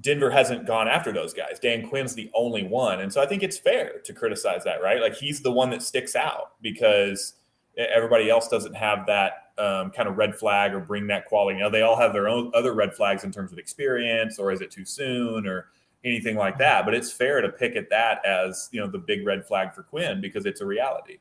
[0.00, 1.58] Denver hasn't gone after those guys.
[1.58, 3.00] Dan Quinn's the only one.
[3.00, 5.00] And so I think it's fair to criticize that, right?
[5.00, 7.34] Like he's the one that sticks out because
[7.76, 11.58] everybody else doesn't have that um, kind of red flag or bring that quality.
[11.58, 14.60] Now they all have their own other red flags in terms of experience or is
[14.60, 15.68] it too soon or
[16.04, 16.84] anything like that.
[16.84, 19.82] But it's fair to pick at that as, you know, the big red flag for
[19.82, 21.18] Quinn because it's a reality.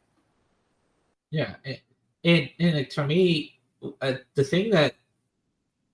[1.31, 1.55] Yeah.
[2.23, 3.59] And, and, to me,
[4.01, 4.95] uh, the thing that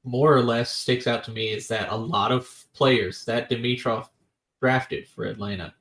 [0.04, 4.10] more or less sticks out to me is that a lot of players that Dimitroff
[4.62, 5.74] drafted for Atlanta,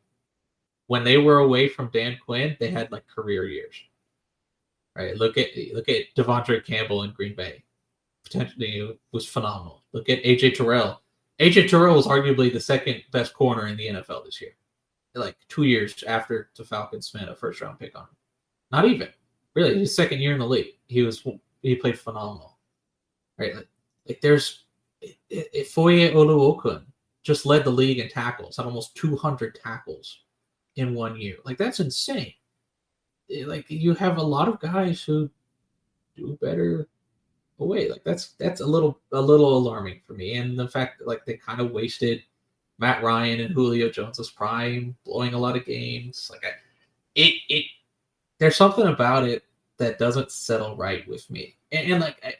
[0.87, 3.77] when they were away from Dan Quinn, they had like career years.
[4.97, 5.17] Right?
[5.17, 7.63] Look at look at De'Vondre Campbell in Green Bay.
[8.25, 9.85] Potentially was phenomenal.
[9.93, 11.01] Look at AJ Terrell.
[11.41, 14.53] AJ Terrell was arguably the second best corner in the NFL this year.
[15.15, 18.17] Like two years after the Falcons spent a first round pick on him.
[18.71, 19.09] Not even.
[19.55, 20.75] Really, his second year in the league.
[20.87, 21.25] He was
[21.63, 22.59] he played phenomenal.
[23.39, 23.57] Right?
[23.57, 23.69] Like,
[24.09, 24.65] like there's
[25.31, 26.85] if Foye Oluokun
[27.23, 30.21] just led the league in tackles, had almost 200 tackles
[30.77, 31.37] in one year.
[31.45, 32.35] Like that's insane.
[33.31, 35.31] Eh, like you have a lot of guys who
[36.17, 36.89] do better
[37.59, 37.91] away.
[37.91, 40.37] Like that's that's a little a little alarming for me.
[40.37, 42.23] And the fact that like they kind of wasted
[42.79, 46.31] Matt Ryan and Julio Jones's prime, blowing a lot of games.
[46.33, 46.53] Like I,
[47.15, 47.65] it it
[48.39, 49.45] there's something about it
[49.79, 51.57] that doesn't settle right with me.
[51.73, 52.35] And, and like I,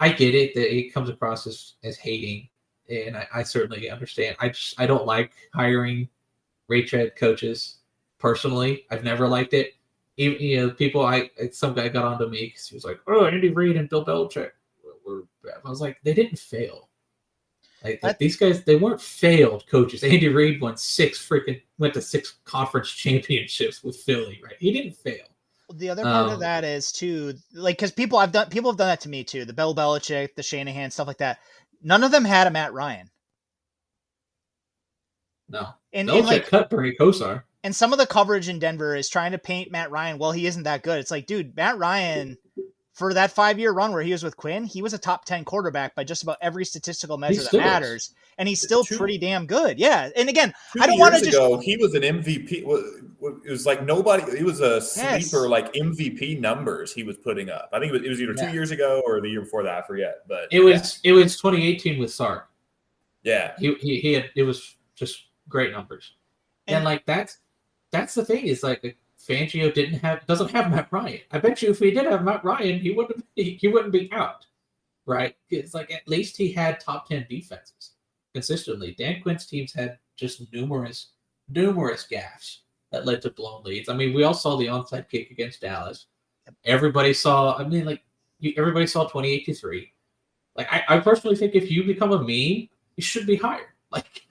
[0.00, 2.48] I get it that it comes across as, as hating,
[2.88, 4.36] and I, I certainly understand.
[4.40, 6.08] I just I don't like hiring
[6.68, 7.78] retread coaches
[8.18, 8.86] personally.
[8.90, 9.74] I've never liked it.
[10.16, 13.26] Even you know, people I some guy got onto me because he was like, "Oh,
[13.26, 14.50] Andy Reid and Bill Belichick
[15.06, 15.24] were."
[15.64, 16.88] I was like, they didn't fail.
[17.82, 20.04] Like, like these guys, they weren't failed coaches.
[20.04, 24.56] Andy Reid won six freaking went to six conference championships with Philly, right?
[24.58, 25.24] He didn't fail.
[25.74, 28.78] The other part um, of that is too, like, because people I've done, people have
[28.78, 29.44] done that to me too.
[29.44, 31.38] The Bill Belichick, the Shanahan, stuff like that.
[31.82, 33.10] None of them had a Matt Ryan.
[35.48, 37.42] No, and, and like cut Bernie Kosar.
[37.62, 40.18] And some of the coverage in Denver is trying to paint Matt Ryan.
[40.18, 40.98] Well, he isn't that good.
[40.98, 42.38] It's like, dude, Matt Ryan
[42.92, 45.44] for that five year run where he was with Quinn, he was a top 10
[45.44, 48.02] quarterback by just about every statistical measure that matters.
[48.02, 48.14] Is.
[48.38, 49.78] And he's still two, pretty damn good.
[49.78, 50.10] Yeah.
[50.16, 51.36] And again, I don't want to just.
[51.36, 52.52] Ago, he was an MVP.
[52.62, 52.66] It
[53.50, 55.50] was like nobody, he was a sleeper, yes.
[55.50, 57.68] like MVP numbers he was putting up.
[57.72, 58.52] I think it was, it was either two yeah.
[58.52, 59.84] years ago or the year before that.
[59.84, 60.22] I forget.
[60.26, 61.12] But it was, yeah.
[61.12, 62.48] it was 2018 with Sark.
[63.22, 63.52] Yeah.
[63.58, 66.14] He, he, he had, it was just great numbers.
[66.66, 67.38] And, and like that's,
[67.90, 68.96] that's the thing is like
[69.28, 71.20] Fangio didn't have doesn't have Matt Ryan.
[71.30, 74.10] I bet you if he did have Matt Ryan, he wouldn't he, he wouldn't be
[74.12, 74.46] out,
[75.06, 75.36] right?
[75.50, 77.92] It's like at least he had top ten defenses
[78.32, 78.94] consistently.
[78.98, 81.12] Dan Quinn's teams had just numerous
[81.48, 82.58] numerous gaffes
[82.92, 83.88] that led to blown leads.
[83.88, 86.06] I mean, we all saw the onside kick against Dallas.
[86.64, 87.56] Everybody saw.
[87.56, 88.02] I mean, like
[88.56, 89.92] everybody saw twenty eight to three.
[90.56, 93.66] Like I, I personally think if you become a meme, you should be hired.
[93.90, 94.22] Like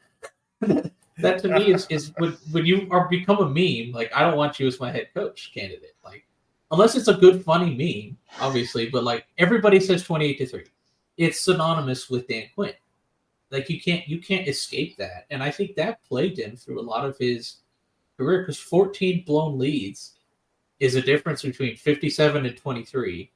[1.20, 3.92] that to me is is when, when you are become a meme.
[3.94, 5.96] Like I don't want you as my head coach candidate.
[6.04, 6.26] Like
[6.72, 8.90] unless it's a good funny meme, obviously.
[8.90, 10.66] But like everybody says twenty eight to three,
[11.18, 12.74] it's synonymous with Dan Quinn.
[13.52, 16.82] Like you can't you can't escape that, and I think that plagued him through a
[16.82, 17.58] lot of his
[18.18, 20.18] career because fourteen blown leads
[20.80, 23.32] is a difference between fifty seven and twenty three,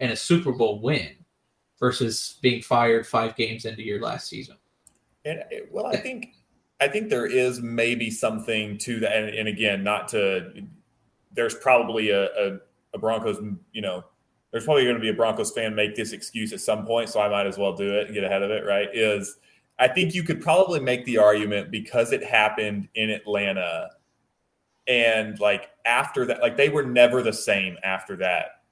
[0.00, 1.16] and a Super Bowl win
[1.78, 4.56] versus being fired five games into your last season.
[5.24, 6.34] And well, I think
[6.80, 9.16] I think there is maybe something to that.
[9.16, 10.62] And, and again, not to,
[11.32, 12.58] there's probably a, a,
[12.94, 13.38] a, Broncos,
[13.72, 14.04] you know,
[14.50, 17.08] there's probably going to be a Broncos fan make this excuse at some point.
[17.08, 18.88] So I might as well do it and get ahead of it, right?
[18.92, 19.36] Is
[19.78, 23.90] I think you could probably make the argument because it happened in Atlanta.
[24.86, 28.62] And like after that, like they were never the same after that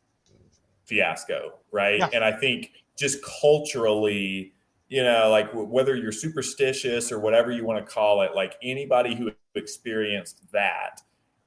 [0.85, 1.99] fiasco, right?
[1.99, 2.09] Yeah.
[2.13, 4.55] And I think just culturally,
[4.89, 9.15] you know, like whether you're superstitious or whatever you want to call it, like anybody
[9.15, 11.01] who experienced that,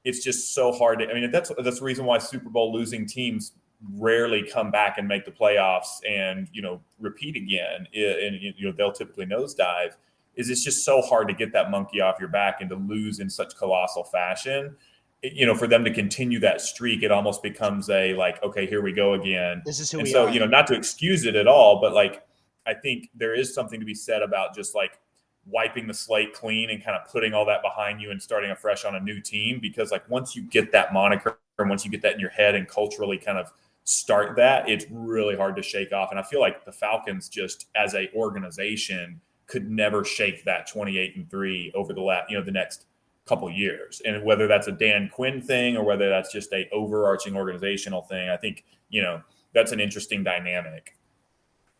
[0.04, 1.10] it's just so hard to.
[1.10, 3.52] I mean, that's that's the reason why Super Bowl losing teams
[3.94, 8.72] rarely come back and make the playoffs and you know repeat again, and you know
[8.72, 9.94] they'll typically nosedive.
[10.36, 13.20] Is it's just so hard to get that monkey off your back and to lose
[13.20, 14.76] in such colossal fashion.
[15.22, 18.80] you know, for them to continue that streak, it almost becomes a like, okay, here
[18.80, 19.60] we go again.
[19.66, 20.30] This is who and we so, are.
[20.30, 22.22] you know, not to excuse it at all, but like
[22.66, 24.98] I think there is something to be said about just like
[25.46, 28.84] wiping the slate clean and kind of putting all that behind you and starting afresh
[28.84, 32.02] on a new team because like once you get that moniker and once you get
[32.02, 33.52] that in your head and culturally kind of
[33.84, 36.10] start that it's really hard to shake off.
[36.10, 41.16] And i feel like the falcons just as a organization could never shake that 28
[41.16, 42.86] and 3 over the last you know the next
[43.26, 44.02] couple years.
[44.04, 48.28] And whether that's a dan quinn thing or whether that's just a overarching organizational thing
[48.28, 50.96] i think you know that's an interesting dynamic.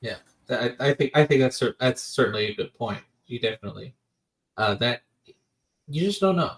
[0.01, 0.17] Yeah
[0.51, 3.03] I, I think I think that's that's certainly a good point.
[3.27, 3.95] You definitely
[4.57, 5.03] uh, that
[5.89, 6.53] you just don't know,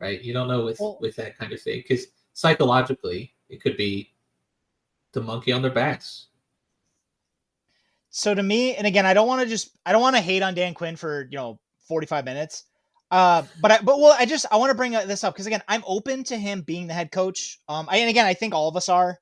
[0.00, 0.20] right?
[0.22, 4.12] You don't know with well, with that kind of thing because psychologically it could be
[5.12, 6.26] the monkey on their backs.
[8.10, 10.42] So to me, and again, I don't want to just I don't want to hate
[10.42, 12.64] on Dan Quinn for you know 45 minutes.
[13.10, 15.62] Uh, but I, but well, I just I want to bring this up because again,
[15.68, 17.60] I'm open to him being the head coach.
[17.68, 19.18] Um, I, and again, I think all of us are.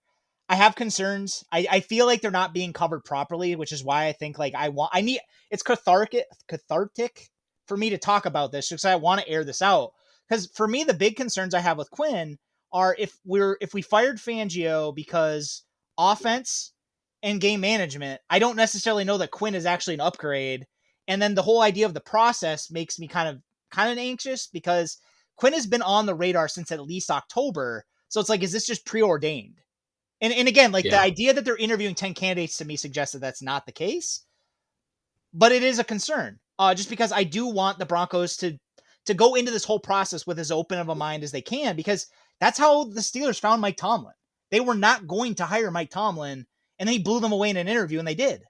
[0.48, 1.44] I have concerns.
[1.50, 4.54] I, I feel like they're not being covered properly, which is why I think like
[4.54, 5.20] I want I need
[5.50, 7.28] it's cathartic cathartic
[7.66, 9.92] for me to talk about this because I want to air this out.
[10.28, 12.38] Because for me, the big concerns I have with Quinn
[12.72, 15.62] are if we're if we fired Fangio because
[15.96, 16.72] offense
[17.22, 20.66] and game management, I don't necessarily know that Quinn is actually an upgrade.
[21.08, 23.40] And then the whole idea of the process makes me kind of
[23.70, 24.98] kind of anxious because
[25.36, 27.84] Quinn has been on the radar since at least October.
[28.08, 29.60] So it's like, is this just preordained?
[30.24, 30.92] And and again, like yeah.
[30.92, 34.24] the idea that they're interviewing 10 candidates to me suggests that that's not the case.
[35.34, 36.38] But it is a concern.
[36.58, 38.58] Uh, just because I do want the Broncos to
[39.04, 41.76] to go into this whole process with as open of a mind as they can,
[41.76, 42.06] because
[42.40, 44.14] that's how the Steelers found Mike Tomlin.
[44.50, 46.46] They were not going to hire Mike Tomlin,
[46.78, 48.44] and they blew them away in an interview, and they did.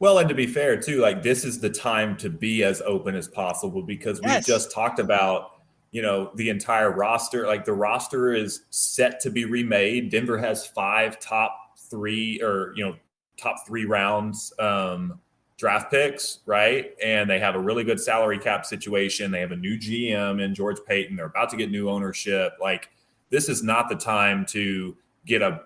[0.00, 3.14] Well, and to be fair, too, like this is the time to be as open
[3.14, 4.48] as possible because yes.
[4.48, 5.52] we just talked about
[5.90, 10.66] you know the entire roster like the roster is set to be remade denver has
[10.66, 12.94] five top three or you know
[13.36, 15.18] top three rounds um
[15.56, 19.56] draft picks right and they have a really good salary cap situation they have a
[19.56, 22.90] new gm in george paton they're about to get new ownership like
[23.30, 25.62] this is not the time to get a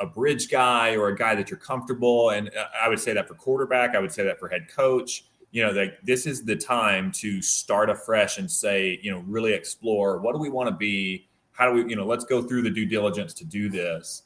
[0.00, 2.30] a bridge guy or a guy that you're comfortable.
[2.30, 3.94] And uh, I would say that for quarterback.
[3.94, 5.26] I would say that for head coach.
[5.52, 9.52] You know, like this is the time to start afresh and say, you know, really
[9.52, 11.28] explore what do we want to be?
[11.52, 14.22] How do we, you know, let's go through the due diligence to do this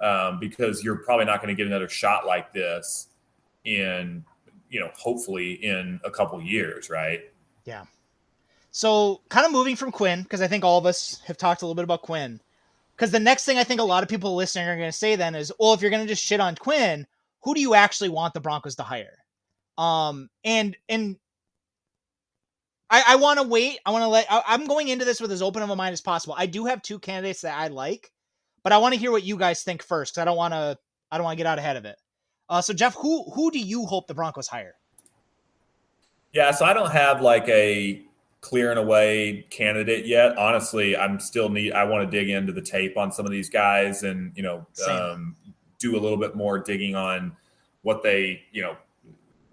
[0.00, 3.08] um, because you're probably not going to get another shot like this
[3.64, 4.24] in,
[4.68, 7.20] you know, hopefully in a couple years, right?
[7.64, 7.84] Yeah.
[8.70, 11.64] So, kind of moving from Quinn, because I think all of us have talked a
[11.64, 12.40] little bit about Quinn.
[12.96, 15.16] Because the next thing I think a lot of people listening are going to say
[15.16, 17.06] then is, well, if you're going to just shit on Quinn,
[17.42, 19.23] who do you actually want the Broncos to hire?
[19.76, 21.16] Um, and and
[22.90, 23.78] I, I want to wait.
[23.84, 24.26] I want to let.
[24.30, 26.34] I, I'm going into this with as open of a mind as possible.
[26.36, 28.12] I do have two candidates that I like,
[28.62, 30.78] but I want to hear what you guys think first because I don't want to.
[31.10, 31.96] I don't want to get out ahead of it.
[32.48, 34.74] Uh, so Jeff, who who do you hope the Broncos hire?
[36.32, 38.02] Yeah, so I don't have like a
[38.40, 40.36] clear and away candidate yet.
[40.36, 41.72] Honestly, I'm still need.
[41.72, 44.66] I want to dig into the tape on some of these guys and you know
[44.88, 45.36] um,
[45.78, 47.36] do a little bit more digging on
[47.82, 48.76] what they you know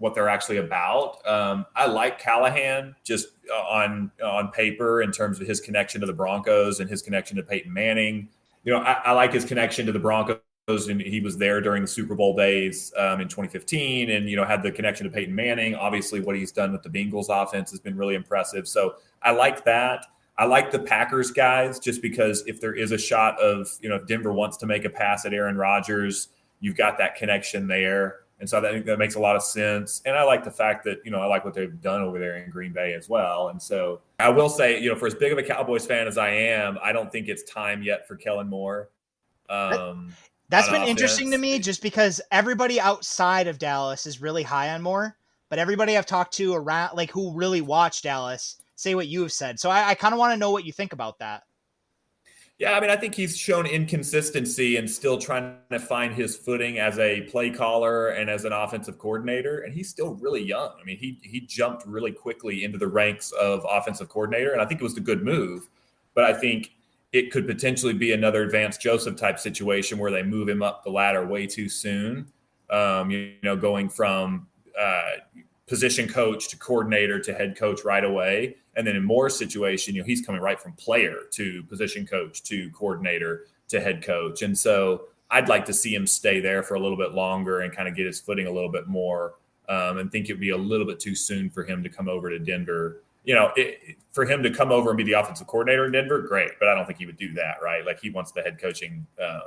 [0.01, 1.25] what they're actually about.
[1.27, 6.07] Um, I like Callahan just uh, on on paper in terms of his connection to
[6.07, 8.27] the Broncos and his connection to Peyton Manning.
[8.63, 11.81] You know, I, I like his connection to the Broncos and he was there during
[11.81, 15.33] the Super Bowl days um, in 2015, and you know had the connection to Peyton
[15.33, 15.75] Manning.
[15.75, 18.67] Obviously, what he's done with the Bengals offense has been really impressive.
[18.67, 20.07] So I like that.
[20.37, 23.95] I like the Packers guys just because if there is a shot of you know
[23.95, 26.29] if Denver wants to make a pass at Aaron Rodgers,
[26.59, 30.01] you've got that connection there, and so I think that makes a lot of sense.
[30.03, 32.37] And I like the fact that you know I like what they've done over there
[32.37, 33.49] in Green Bay as well.
[33.49, 36.17] And so I will say, you know, for as big of a Cowboys fan as
[36.17, 38.89] I am, I don't think it's time yet for Kellen Moore.
[39.47, 40.11] Um,
[40.49, 40.89] that's been offense.
[40.89, 45.15] interesting to me just because everybody outside of Dallas is really high on Moore,
[45.49, 49.31] but everybody I've talked to around, like who really watch Dallas, say what you have
[49.31, 49.59] said.
[49.59, 51.43] So I, I kind of want to know what you think about that.
[52.61, 56.77] Yeah, I mean, I think he's shown inconsistency and still trying to find his footing
[56.77, 59.61] as a play caller and as an offensive coordinator.
[59.61, 60.69] And he's still really young.
[60.79, 64.67] I mean, he he jumped really quickly into the ranks of offensive coordinator, and I
[64.67, 65.69] think it was a good move.
[66.13, 66.73] But I think
[67.11, 70.91] it could potentially be another Vance Joseph type situation where they move him up the
[70.91, 72.31] ladder way too soon.
[72.69, 74.45] Um, you, know, going from
[74.79, 75.13] uh,
[75.71, 78.57] position coach to coordinator to head coach right away.
[78.75, 82.43] And then in Moore's situation, you know, he's coming right from player to position coach
[82.43, 84.41] to coordinator to head coach.
[84.41, 87.73] And so I'd like to see him stay there for a little bit longer and
[87.73, 89.35] kind of get his footing a little bit more.
[89.69, 92.29] Um, and think it'd be a little bit too soon for him to come over
[92.29, 95.85] to Denver you know, it, for him to come over and be the offensive coordinator
[95.85, 96.51] in Denver, great.
[96.59, 97.85] But I don't think he would do that, right?
[97.85, 99.41] Like he wants the head coaching um,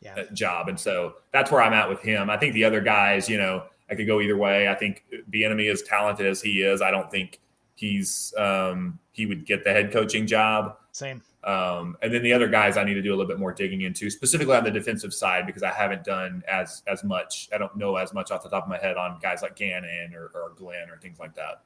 [0.00, 0.16] yeah.
[0.16, 2.28] Uh, job, and so that's where I'm at with him.
[2.28, 4.68] I think the other guys, you know, I could go either way.
[4.68, 7.40] I think Bieniemy as talented as he is, I don't think
[7.74, 10.76] he's um, he would get the head coaching job.
[10.92, 11.22] Same.
[11.42, 13.82] Um, and then the other guys I need to do a little bit more digging
[13.82, 17.48] into, specifically on the defensive side, because I haven't done as as much.
[17.54, 20.14] I don't know as much off the top of my head on guys like Gannon
[20.14, 21.62] or, or Glenn or things like that.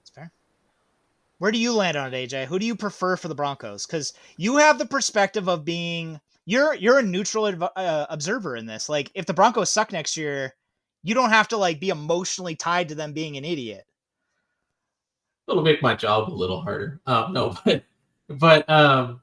[0.00, 0.32] That's fair.
[1.38, 2.46] Where do you land on it, AJ?
[2.46, 3.86] Who do you prefer for the Broncos?
[3.86, 7.44] Because you have the perspective of being you're you're a neutral
[7.76, 8.88] uh, observer in this.
[8.88, 10.54] Like, if the Broncos suck next year,
[11.06, 13.86] you don't have to like be emotionally tied to them being an idiot.
[15.46, 17.00] It'll make my job a little harder.
[17.06, 17.84] Um, no, but
[18.28, 19.20] but um,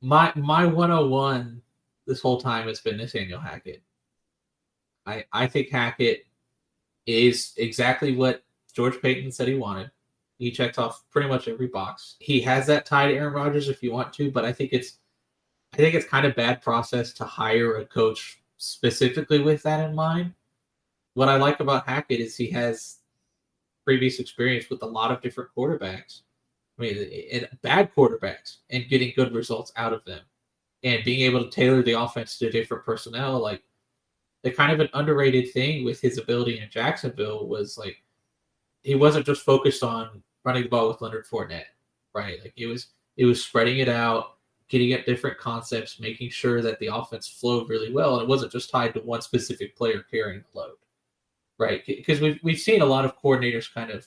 [0.00, 1.60] my my 101
[2.06, 3.82] this whole time has been Nathaniel Hackett.
[5.04, 6.24] I I think Hackett
[7.04, 9.90] is exactly what George Paton said he wanted.
[10.38, 12.14] He checked off pretty much every box.
[12.20, 14.98] He has that tie to Aaron Rodgers if you want to, but I think it's
[15.72, 19.92] I think it's kind of bad process to hire a coach specifically with that in
[19.92, 20.32] mind.
[21.16, 22.98] What I like about Hackett is he has
[23.86, 26.20] previous experience with a lot of different quarterbacks.
[26.78, 30.20] I mean, and bad quarterbacks and getting good results out of them
[30.82, 33.40] and being able to tailor the offense to different personnel.
[33.40, 33.62] Like
[34.42, 37.96] the kind of an underrated thing with his ability in Jacksonville was like
[38.82, 41.72] he wasn't just focused on running the ball with Leonard Fournette,
[42.14, 42.38] right?
[42.42, 44.36] Like it was it was spreading it out,
[44.68, 48.52] getting at different concepts, making sure that the offense flowed really well, and it wasn't
[48.52, 50.74] just tied to one specific player carrying the load,
[51.58, 51.82] right?
[51.86, 54.06] Because we've we've seen a lot of coordinators kind of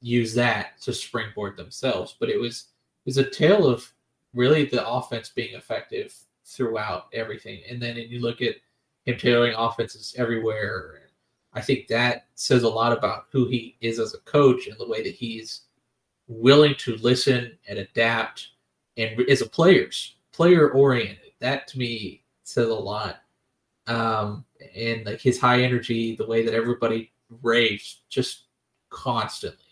[0.00, 2.68] use that to springboard themselves, but it was
[3.04, 3.90] it was a tale of
[4.34, 6.14] really the offense being effective
[6.44, 8.56] throughout everything, and then and you look at
[9.04, 11.08] him tailoring offenses everywhere
[11.52, 14.88] I think that says a lot about who he is as a coach and the
[14.88, 15.62] way that he's
[16.26, 18.50] willing to listen and adapt
[18.96, 21.32] and as a player's player oriented.
[21.40, 23.22] That to me says a lot.
[23.88, 24.44] Um,
[24.76, 27.12] and like his high energy, the way that everybody
[27.42, 28.44] raves just
[28.90, 29.64] constantly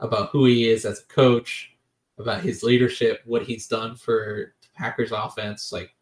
[0.00, 1.72] about who he is as a coach,
[2.18, 5.72] about his leadership, what he's done for the Packers offense.
[5.72, 5.94] Like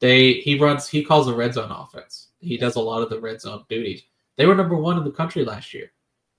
[0.00, 2.28] They he runs he calls the red zone offense.
[2.40, 4.02] He does a lot of the red zone duties.
[4.36, 5.92] They were number one in the country last year.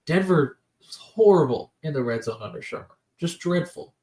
[0.05, 3.95] Denver was horrible in the red zone under Shurmur, just dreadful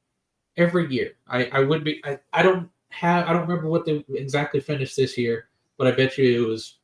[0.56, 1.12] every year.
[1.28, 4.96] I I would be I, I don't have I don't remember what they exactly finished
[4.96, 6.78] this year, but I bet you it was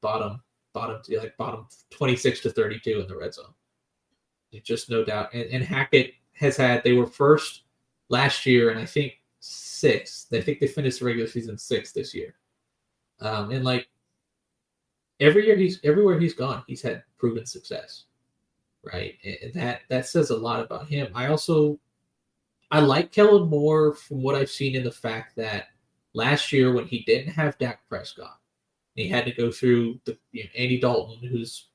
[0.00, 0.40] bottom
[0.72, 3.54] bottom like bottom twenty six to thirty two in the red zone.
[4.62, 5.32] Just no doubt.
[5.32, 7.62] And, and Hackett has had they were first
[8.08, 10.32] last year, and I think sixth.
[10.32, 12.34] I think they finished the regular season sixth this year.
[13.20, 13.88] Um, and like
[15.20, 18.04] every year he's everywhere he's gone, he's had proven success.
[18.84, 19.16] Right.
[19.24, 21.08] And that that says a lot about him.
[21.14, 21.78] I also
[22.70, 25.68] I like Kellen Moore from what I've seen in the fact that
[26.14, 28.38] last year when he didn't have Dak Prescott,
[28.94, 31.66] he had to go through the you know, Andy Dalton, who's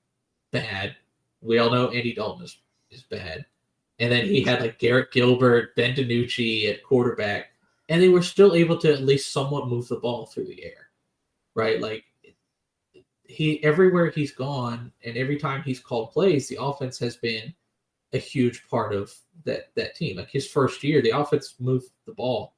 [0.51, 0.95] bad.
[1.41, 2.57] We all know Andy Dalton is,
[2.89, 3.45] is bad.
[3.99, 7.47] And then he had like Garrett Gilbert, Ben DiNucci at quarterback,
[7.89, 10.89] and they were still able to at least somewhat move the ball through the air,
[11.53, 11.81] right?
[11.81, 12.05] Like
[13.25, 17.53] he everywhere he's gone, and every time he's called plays, the offense has been
[18.13, 19.13] a huge part of
[19.43, 20.15] that that team.
[20.15, 22.53] Like his first year, the offense moved the ball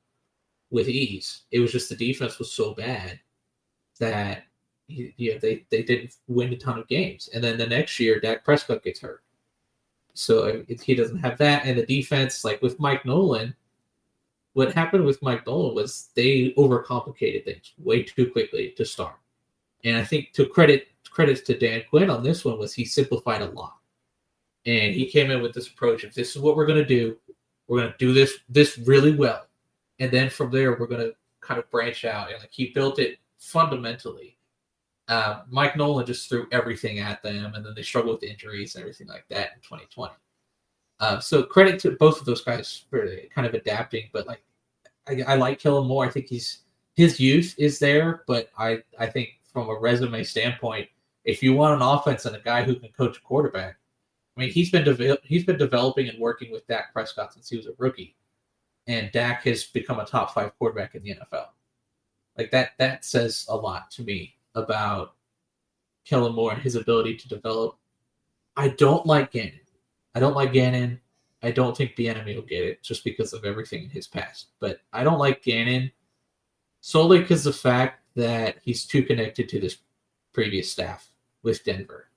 [0.72, 1.42] with ease.
[1.52, 3.20] It was just the defense was so bad
[4.00, 4.46] that
[4.88, 7.30] you know, they they didn't win a ton of games.
[7.34, 9.24] And then the next year, Dak Prescott gets hurt,
[10.14, 11.66] so he doesn't have that.
[11.66, 13.56] And the defense, like with Mike Nolan,
[14.54, 19.16] what happened with Mike Nolan was they overcomplicated things way too quickly to start.
[19.84, 23.42] And I think to credit credits to Dan Quinn on this one was he simplified
[23.42, 23.78] a lot.
[24.66, 27.18] And he came in with this approach of this is what we're going to do.
[27.68, 29.48] We're going to do this this really well,
[30.02, 32.32] and then from there we're going to kind of branch out.
[32.32, 34.38] And like he built it fundamentally
[35.12, 38.84] uh, Mike Nolan just threw everything at them, and then they struggled with injuries and
[38.84, 40.14] everything like that in 2020.
[41.02, 44.10] Uh, so credit to both of those guys for kind of adapting.
[44.14, 44.42] But like,
[45.10, 46.60] I, I like Kellen more I think he's
[46.96, 50.88] his youth is there, but I I think from a resume standpoint,
[51.26, 53.76] if you want an offense and a guy who can coach a quarterback,
[54.38, 57.58] I mean he's been de- he's been developing and working with Dak Prescott since he
[57.58, 58.16] was a rookie,
[58.88, 61.48] and Dak has become a top five quarterback in the NFL.
[62.38, 65.16] Like that that says a lot to me about
[66.06, 67.78] Kellen Moore and his ability to develop.
[68.58, 69.60] I don't like Gannon.
[70.16, 71.00] I don't like Gannon.
[71.44, 74.48] I don't think Bieniemy will get it just because of everything in his past.
[74.60, 75.92] But I don't like Gannon
[76.82, 79.78] solely because the fact that he's too connected to this
[80.34, 81.10] previous staff
[81.44, 82.08] with Denver.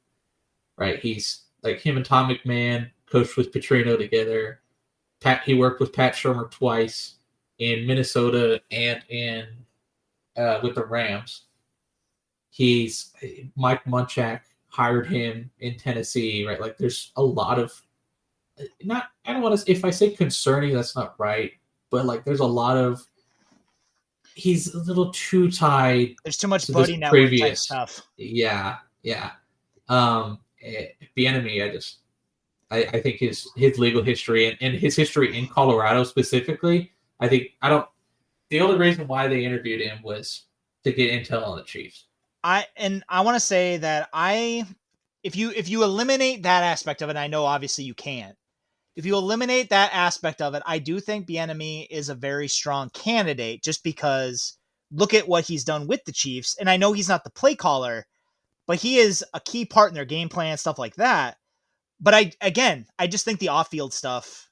[0.77, 0.99] Right?
[0.99, 4.61] He's like him and Tom McMahon coached with Petrino together.
[5.21, 7.17] Pat he worked with Pat Shurmur twice
[7.59, 9.47] in Minnesota and in
[10.37, 11.43] uh, with the Rams.
[12.51, 13.13] He's
[13.57, 16.61] Mike Munchak hired him in Tennessee, right?
[16.61, 17.73] Like there's a lot of
[18.83, 21.53] not I don't want to if I say concerning, that's not right,
[21.91, 23.05] but like there's a lot of
[24.35, 26.17] he's a little too tied.
[26.25, 28.03] There's too much to buddy network previous stuff.
[28.17, 29.33] Yeah, yeah.
[29.89, 32.01] Um eh, Bieniemy, I just
[32.75, 37.29] I, I think his his legal history and, and his history in Colorado specifically, I
[37.29, 37.87] think I don't
[38.51, 40.45] the only reason why they interviewed him was
[40.83, 42.07] to get intel on the Chiefs.
[42.43, 44.67] I and I want to say that I
[45.23, 48.37] if you if you eliminate that aspect of it, I know obviously you can't.
[48.97, 52.91] If you eliminate that aspect of it, I do think Bieniemy is a very strong
[52.91, 54.57] candidate just because
[54.93, 57.55] look at what he's done with the Chiefs and I know he's not the play
[57.55, 58.07] caller,
[58.67, 61.39] but he is a key part in their game plan stuff like that.
[62.01, 64.49] But I again, I just think the off-field stuff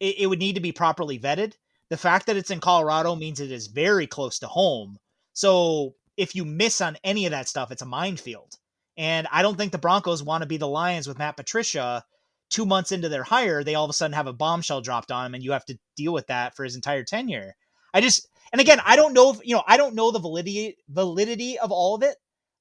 [0.00, 1.54] it, it would need to be properly vetted.
[1.90, 4.98] The fact that it's in Colorado means it is very close to home.
[5.32, 8.54] So if you miss on any of that stuff, it's a minefield.
[8.96, 12.04] And I don't think the Broncos want to be the Lions with Matt Patricia.
[12.50, 15.26] Two months into their hire, they all of a sudden have a bombshell dropped on
[15.26, 17.54] him, and you have to deal with that for his entire tenure.
[17.94, 20.76] I just, and again, I don't know if you know, I don't know the validity
[20.88, 22.16] validity of all of it.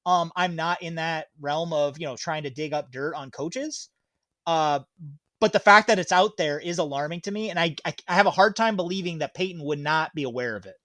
[0.06, 3.32] Um, I'm not in that realm of you know trying to dig up dirt on
[3.32, 3.90] coaches.
[4.50, 4.80] Uh,
[5.40, 8.16] but the fact that it's out there is alarming to me, and I I, I
[8.16, 10.76] have a hard time believing that Paton would not be aware of it.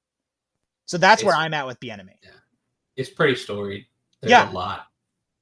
[0.86, 2.16] So that's it's, where I'm at with Bieniemy.
[2.22, 2.30] Yeah
[2.96, 3.86] it's pretty storied.
[4.20, 4.50] There's yeah.
[4.50, 4.86] a lot.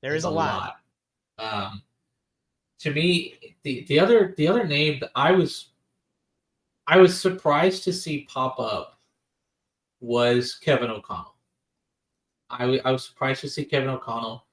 [0.01, 0.77] There is a, a lot.
[1.39, 1.55] lot.
[1.64, 1.83] Um,
[2.81, 5.68] to me, the the other the other name that I was
[6.87, 8.99] I was surprised to see pop up
[10.01, 11.37] was Kevin O'Connell.
[12.51, 14.45] I, I was surprised to see Kevin O'Connell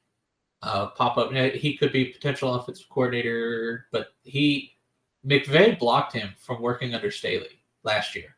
[0.61, 1.31] uh, pop up.
[1.31, 4.75] He could be potential offensive coordinator, but he
[5.25, 8.35] McVay blocked him from working under Staley last year,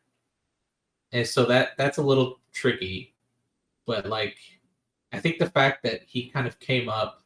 [1.12, 3.12] and so that that's a little tricky
[3.86, 4.36] but like
[5.12, 7.22] I think the fact that he kind of came up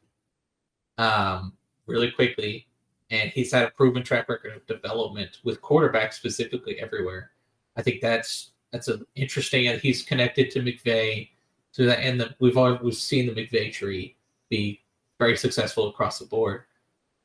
[0.99, 1.53] um,
[1.87, 2.67] really quickly
[3.11, 7.31] and he's had a proven track record of development with quarterbacks specifically everywhere.
[7.77, 11.31] I think that's that's an interesting and he's connected to McVay.
[11.73, 14.17] So that and the, we've always we've seen the McVay tree
[14.49, 14.81] be
[15.19, 16.63] very successful across the board.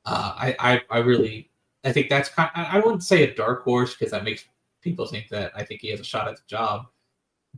[0.05, 1.51] Uh, I, I I really
[1.83, 2.49] I think that's kind.
[2.53, 4.45] I wouldn't say a dark horse because that makes
[4.81, 6.85] people think that I think he has a shot at the job.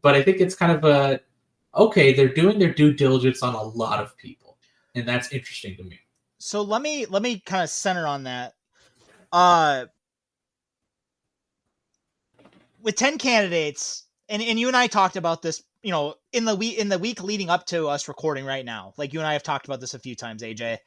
[0.02, 1.20] But I think it's kind of a
[1.76, 2.14] okay.
[2.14, 4.58] They're doing their due diligence on a lot of people,
[4.96, 6.00] and that's interesting to me.
[6.40, 8.54] So let me let me kind of center on that.
[9.32, 9.86] Uh,
[12.82, 15.64] with ten candidates, and and you and I talked about this.
[15.84, 18.94] You know, in the week in the week leading up to us recording right now,
[18.98, 20.78] like you and I have talked about this a few times, AJ.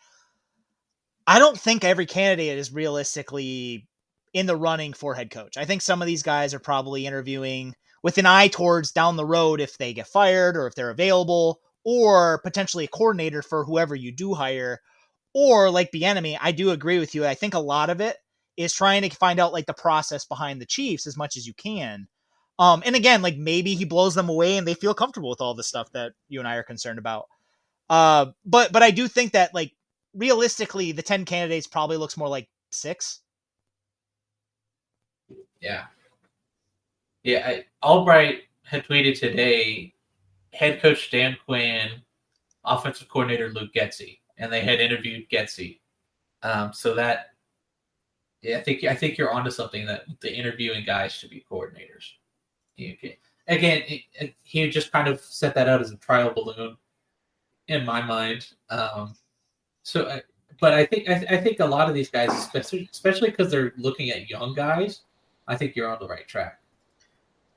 [1.26, 3.86] I don't think every candidate is realistically
[4.32, 5.56] in the running for head coach.
[5.58, 9.24] I think some of these guys are probably interviewing with an eye towards down the
[9.24, 13.94] road if they get fired or if they're available, or potentially a coordinator for whoever
[13.94, 14.80] you do hire.
[15.34, 17.26] Or like Bieniemy I do agree with you.
[17.26, 18.16] I think a lot of it
[18.56, 21.52] is trying to find out like the process behind the Chiefs as much as you
[21.52, 22.08] can.
[22.58, 25.54] Um, and again, like maybe he blows them away and they feel comfortable with all
[25.54, 27.26] the stuff that you and I are concerned about.
[27.88, 29.72] Uh, but but I do think that like
[30.14, 33.20] realistically, the 10 candidates probably looks more like six.
[35.60, 35.84] Yeah.
[37.22, 37.46] Yeah.
[37.46, 39.92] I, Albright had tweeted today
[40.52, 41.88] head coach Dan Quinn,
[42.64, 45.80] offensive coordinator Luke Getsy, and they had interviewed Getsy.
[46.42, 47.32] Um, so that,
[48.42, 52.12] yeah, I think I think you're onto something that the interviewing guys should be coordinators.
[52.78, 53.18] Okay.
[53.48, 56.76] Again, it, it, he just kind of set that out as a trial balloon
[57.68, 58.48] in my mind.
[58.70, 59.14] Um,
[59.82, 60.20] so,
[60.60, 63.72] but I think I, I, think a lot of these guys, especially especially because they're
[63.76, 65.02] looking at young guys,
[65.46, 66.60] I think you're on the right track.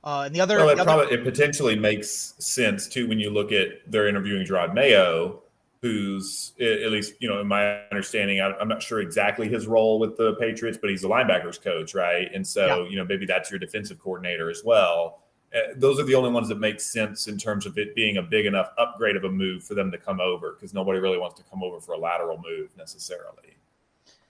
[0.02, 1.16] Uh, and the other, well, it, the probably, other...
[1.16, 5.42] it potentially makes sense too when you look at they're interviewing Jerod Mayo,
[5.82, 10.16] who's at least you know in my understanding, I'm not sure exactly his role with
[10.16, 12.30] the Patriots, but he's the linebackers coach, right?
[12.34, 12.90] And so yeah.
[12.90, 15.22] you know maybe that's your defensive coordinator as well.
[15.54, 18.22] Uh, those are the only ones that make sense in terms of it being a
[18.22, 21.36] big enough upgrade of a move for them to come over because nobody really wants
[21.36, 23.56] to come over for a lateral move necessarily.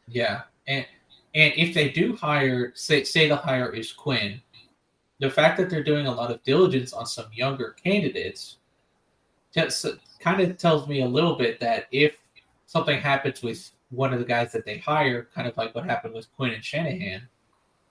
[0.08, 0.86] Yeah, and
[1.34, 4.40] and if they do hire, say say the hire is Quinn,
[5.18, 8.56] the fact that they're doing a lot of diligence on some younger candidates
[9.54, 9.86] just
[10.20, 12.16] kind of tells me a little bit that if
[12.66, 16.14] something happens with one of the guys that they hire, kind of like what happened
[16.14, 17.22] with Quinn and Shanahan,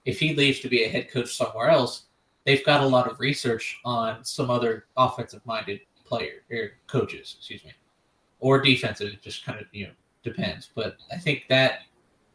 [0.04, 2.04] if he leaves to be a head coach somewhere else
[2.44, 7.64] they've got a lot of research on some other offensive minded player or coaches, excuse
[7.64, 7.72] me,
[8.40, 9.12] or defensive.
[9.12, 9.92] It just kind of you know
[10.22, 10.70] depends.
[10.74, 11.80] But I think that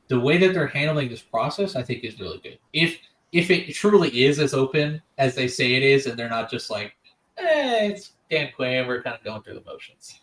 [0.07, 2.59] the way that they're handling this process, I think, is really good.
[2.73, 2.97] If
[3.31, 6.69] if it truly is as open as they say it is, and they're not just
[6.69, 6.93] like,
[7.37, 10.21] eh, it's Dan Quinn, we're kind of going through the motions.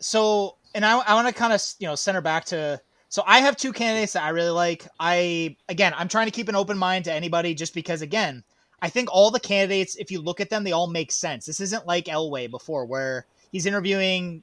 [0.00, 2.80] So, and I, I want to kind of you know center back to
[3.12, 4.86] so I have two candidates that I really like.
[4.98, 8.42] I again, I'm trying to keep an open mind to anybody just because again,
[8.80, 11.44] I think all the candidates, if you look at them, they all make sense.
[11.44, 14.42] This isn't like Elway before where he's interviewing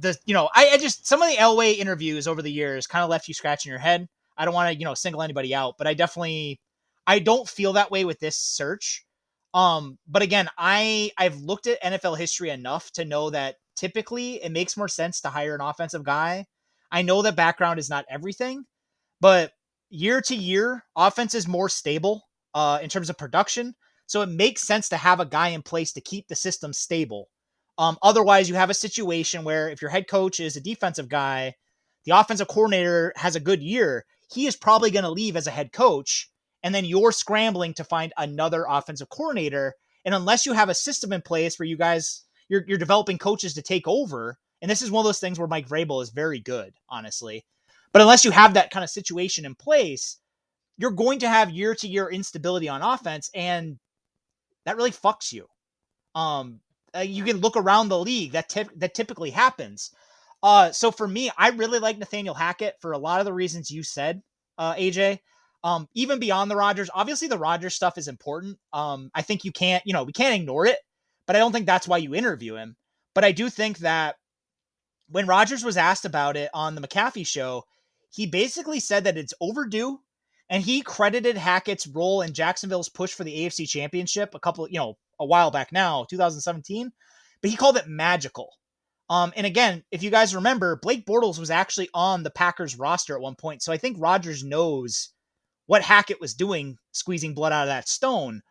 [0.00, 3.02] the you know, I, I just some of the Elway interviews over the years kind
[3.02, 4.08] of left you scratching your head.
[4.38, 6.60] I don't want to, you know, single anybody out, but I definitely
[7.08, 9.04] I don't feel that way with this search.
[9.56, 14.52] Um, but again, I I've looked at NFL history enough to know that typically it
[14.52, 16.46] makes more sense to hire an offensive guy
[16.90, 18.64] I know that background is not everything,
[19.20, 19.52] but
[19.90, 22.22] year to year, offense is more stable
[22.54, 23.74] uh, in terms of production.
[24.06, 27.28] So it makes sense to have a guy in place to keep the system stable.
[27.78, 31.54] Um, otherwise, you have a situation where if your head coach is a defensive guy,
[32.04, 35.52] the offensive coordinator has a good year, he is probably going to leave as a
[35.52, 36.30] head coach.
[36.62, 39.74] And then you're scrambling to find another offensive coordinator.
[40.04, 43.54] And unless you have a system in place where you guys, you're, you're developing coaches
[43.54, 46.40] to take over, and this is one of those things where Mike Vrabel is very
[46.40, 47.44] good, honestly.
[47.92, 50.18] But unless you have that kind of situation in place,
[50.78, 53.78] you're going to have year to year instability on offense, and
[54.64, 55.46] that really fucks you.
[56.14, 56.60] Um,
[56.94, 59.90] uh, you can look around the league that that typically happens.
[60.42, 63.70] Uh, so for me, I really like Nathaniel Hackett for a lot of the reasons
[63.70, 64.22] you said,
[64.58, 65.20] uh, AJ.
[65.66, 68.56] Um, even beyond the Rodgers, obviously the Rodgers stuff is important.
[68.72, 70.78] Um, I think you can't, you know, we can't ignore it,
[71.26, 72.76] but I don't think that's why you interview him.
[73.16, 74.14] But I do think that
[75.08, 77.64] when Rodgers was asked about it on the McAfee show,
[78.10, 79.98] he basically said that it's overdue
[80.48, 84.78] and he credited Hackett's role in Jacksonville's push for the AFC championship a couple, you
[84.78, 86.92] know, a while back now, 2017,
[87.42, 88.52] but he called it magical.
[89.10, 93.16] Um, and again, if you guys remember, Blake Bortles was actually on the Packers roster
[93.16, 93.62] at one point.
[93.62, 95.10] So I think Rodgers knows
[95.66, 98.42] what Hackett was doing, squeezing blood out of that stone.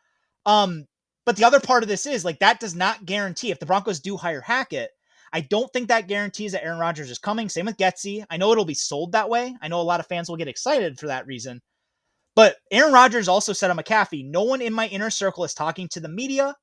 [0.45, 0.85] Um,
[1.25, 3.99] but the other part of this is like that does not guarantee if the Broncos
[3.99, 4.91] do hire Hackett,
[5.33, 7.49] I don't think that guarantees that Aaron Rodgers is coming.
[7.49, 8.23] Same with Getsy.
[8.29, 9.55] I know it'll be sold that way.
[9.61, 11.61] I know a lot of fans will get excited for that reason.
[12.35, 15.87] But Aaron Rodgers also said on McAfee, no one in my inner circle is talking
[15.89, 16.55] to the media,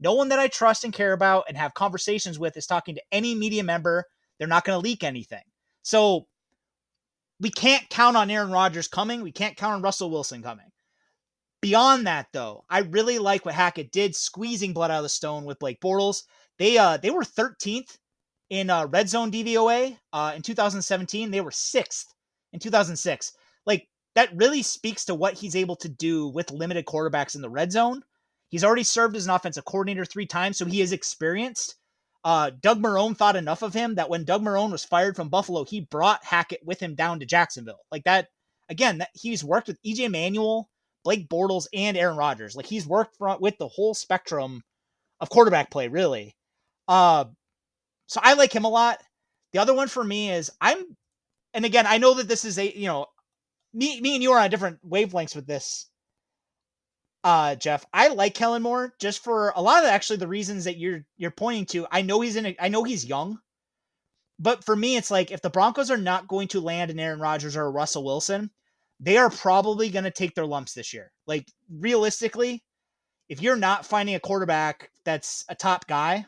[0.00, 3.02] no one that I trust and care about and have conversations with is talking to
[3.12, 4.04] any media member.
[4.38, 5.42] They're not going to leak anything.
[5.82, 6.26] So
[7.40, 9.22] we can't count on Aaron Rodgers coming.
[9.22, 10.66] We can't count on Russell Wilson coming.
[11.60, 15.44] Beyond that, though, I really like what Hackett did, squeezing blood out of the stone
[15.44, 16.22] with Blake Bortles.
[16.58, 17.98] They uh they were 13th
[18.50, 21.30] in uh, red zone DVOA uh, in 2017.
[21.30, 22.14] They were sixth
[22.52, 23.32] in 2006.
[23.66, 27.50] Like that really speaks to what he's able to do with limited quarterbacks in the
[27.50, 28.02] red zone.
[28.48, 31.74] He's already served as an offensive coordinator three times, so he is experienced.
[32.26, 35.64] Uh, Doug Marrone thought enough of him that when Doug Marrone was fired from Buffalo,
[35.64, 37.78] he brought Hackett with him down to Jacksonville.
[37.92, 38.30] Like that,
[38.68, 40.68] again, that he's worked with EJ Manuel,
[41.04, 42.56] Blake Bortles, and Aaron Rodgers.
[42.56, 44.64] Like he's worked with the whole spectrum
[45.20, 46.34] of quarterback play, really.
[46.88, 47.26] Uh,
[48.08, 49.00] so I like him a lot.
[49.52, 50.96] The other one for me is I'm,
[51.54, 53.06] and again, I know that this is a, you know,
[53.72, 55.88] me, me and you are on different wavelengths with this
[57.26, 57.84] uh, Jeff.
[57.92, 61.32] I like Kellen Moore just for a lot of actually the reasons that you're you're
[61.32, 61.84] pointing to.
[61.90, 62.46] I know he's in.
[62.46, 63.40] A, I know he's young,
[64.38, 67.18] but for me, it's like if the Broncos are not going to land an Aaron
[67.18, 68.52] Rodgers or a Russell Wilson,
[69.00, 71.10] they are probably going to take their lumps this year.
[71.26, 72.62] Like realistically,
[73.28, 76.26] if you're not finding a quarterback that's a top guy,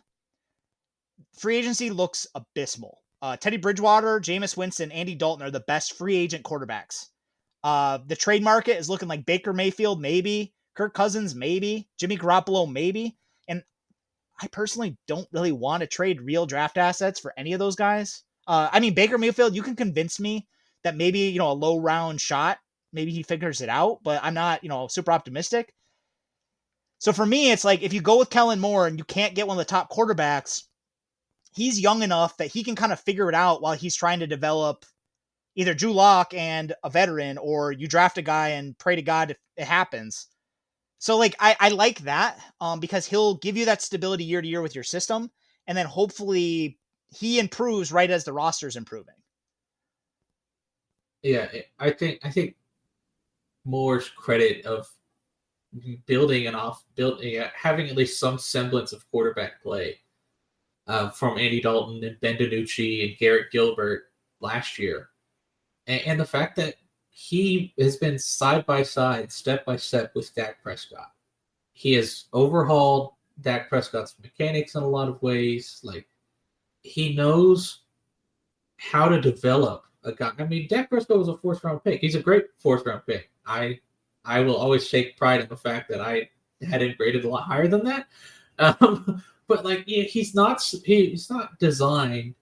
[1.39, 2.99] free agency looks abysmal.
[3.23, 7.07] Uh, Teddy Bridgewater, Jameis Winston, Andy Dalton are the best free agent quarterbacks.
[7.63, 10.55] Uh, the trade market is looking like Baker Mayfield, maybe.
[10.79, 11.89] Kirk Cousins, maybe.
[11.99, 13.17] Jimmy Garoppolo, maybe.
[13.49, 13.65] And
[14.41, 18.23] I personally don't really want to trade real draft assets for any of those guys.
[18.47, 20.47] Uh, I mean, Baker Mayfield, you can convince me
[20.85, 22.59] that maybe, you know, a low round shot,
[22.93, 25.75] maybe he figures it out, but I'm not, you know, super optimistic.
[26.99, 29.49] So for me, it's like if you go with Kellen Moore and you can't get
[29.49, 30.63] one of the top quarterbacks,
[31.55, 34.29] he's young enough that he can kind of figure it out while he's trying to
[34.29, 34.85] develop
[35.57, 39.33] either Drew Lock and a veteran, or you draft a guy and pray to God
[39.33, 40.29] if it happens.
[40.99, 44.49] So like I, I like that um, because he'll give you that stability year to
[44.49, 45.31] year with your system,
[45.67, 49.15] and then hopefully he improves right as the roster's improving.
[51.23, 51.49] Yeah,
[51.79, 52.57] I think I think
[53.65, 54.89] Moore's credit of
[56.07, 59.99] building an off building having at least some semblance of quarterback play
[60.87, 64.05] uh, from Andy Dalton and Ben DiNucci and Garrett Gilbert
[64.41, 65.11] last year,
[65.87, 66.77] and, and the fact that
[67.21, 71.11] he has been side by side, step by step with Dak Prescott.
[71.73, 75.81] He has overhauled Dak Prescott's mechanics in a lot of ways.
[75.83, 76.07] Like
[76.83, 77.81] he knows
[78.77, 80.31] how to develop a guy.
[80.39, 82.01] I mean, Dak Prescott was a fourth round pick.
[82.01, 83.31] He's a great fourth round pick.
[83.45, 83.81] I
[84.25, 86.31] I will always take pride in the fact that I
[86.63, 88.07] had him graded a lot higher than that.
[88.61, 92.35] Um, but like yeah, he's not he's not designed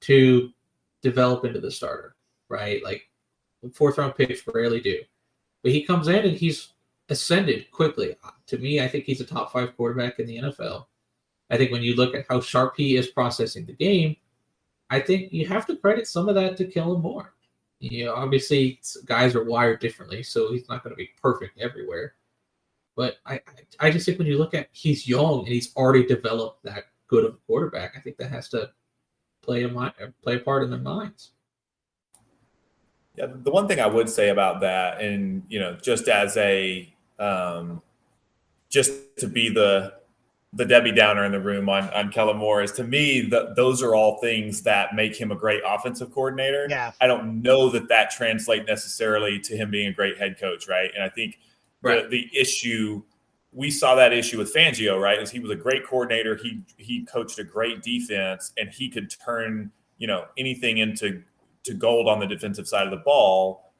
[0.00, 0.50] to
[1.00, 2.16] develop into the starter,
[2.50, 2.84] right?
[2.84, 3.08] Like
[3.72, 5.00] fourth round picks rarely do.
[5.62, 6.72] But he comes in and he's
[7.08, 8.16] ascended quickly.
[8.46, 10.86] To me, I think he's a top five quarterback in the NFL.
[11.50, 14.16] I think when you look at how sharp he is processing the game,
[14.90, 17.34] I think you have to credit some of that to Kellen Moore.
[17.80, 22.14] You know, obviously guys are wired differently, so he's not going to be perfect everywhere.
[22.96, 23.40] But I,
[23.80, 27.24] I just think when you look at he's young and he's already developed that good
[27.24, 28.70] of a quarterback, I think that has to
[29.42, 29.68] play a
[30.22, 31.32] play a part in their minds.
[33.16, 36.92] Yeah, the one thing I would say about that, and you know, just as a
[37.18, 37.80] um,
[38.68, 39.94] just to be the
[40.52, 43.82] the Debbie Downer in the room on on Kellen Moore is to me that those
[43.82, 46.66] are all things that make him a great offensive coordinator.
[46.68, 50.68] Yeah, I don't know that that translate necessarily to him being a great head coach,
[50.68, 50.90] right?
[50.94, 51.38] And I think
[51.82, 52.08] right.
[52.10, 53.02] the the issue
[53.52, 55.22] we saw that issue with Fangio, right?
[55.22, 56.34] Is he was a great coordinator.
[56.34, 61.22] He he coached a great defense, and he could turn you know anything into
[61.64, 63.72] to gold on the defensive side of the ball.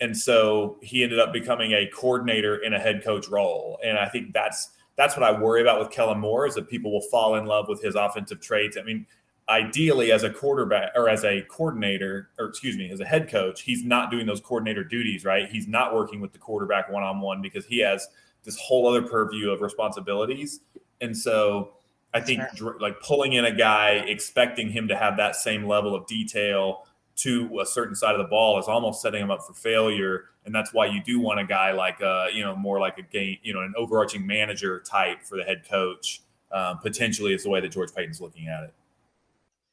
[0.00, 3.78] And so he ended up becoming a coordinator in a head coach role.
[3.84, 6.92] And I think that's that's what I worry about with Kellen Moore is that people
[6.92, 8.76] will fall in love with his offensive traits.
[8.76, 9.06] I mean,
[9.48, 13.62] ideally as a quarterback or as a coordinator, or excuse me, as a head coach,
[13.62, 15.48] he's not doing those coordinator duties, right?
[15.48, 18.08] He's not working with the quarterback one on one because he has
[18.42, 20.60] this whole other purview of responsibilities.
[21.00, 21.74] And so
[22.12, 22.76] I think sure.
[22.80, 26.86] like pulling in a guy, expecting him to have that same level of detail
[27.18, 30.26] to a certain side of the ball is almost setting him up for failure.
[30.44, 33.02] And that's why you do want a guy like, uh, you know, more like a
[33.02, 36.22] game, you know, an overarching manager type for the head coach.
[36.50, 38.74] Um, potentially is the way that George Paton's looking at it.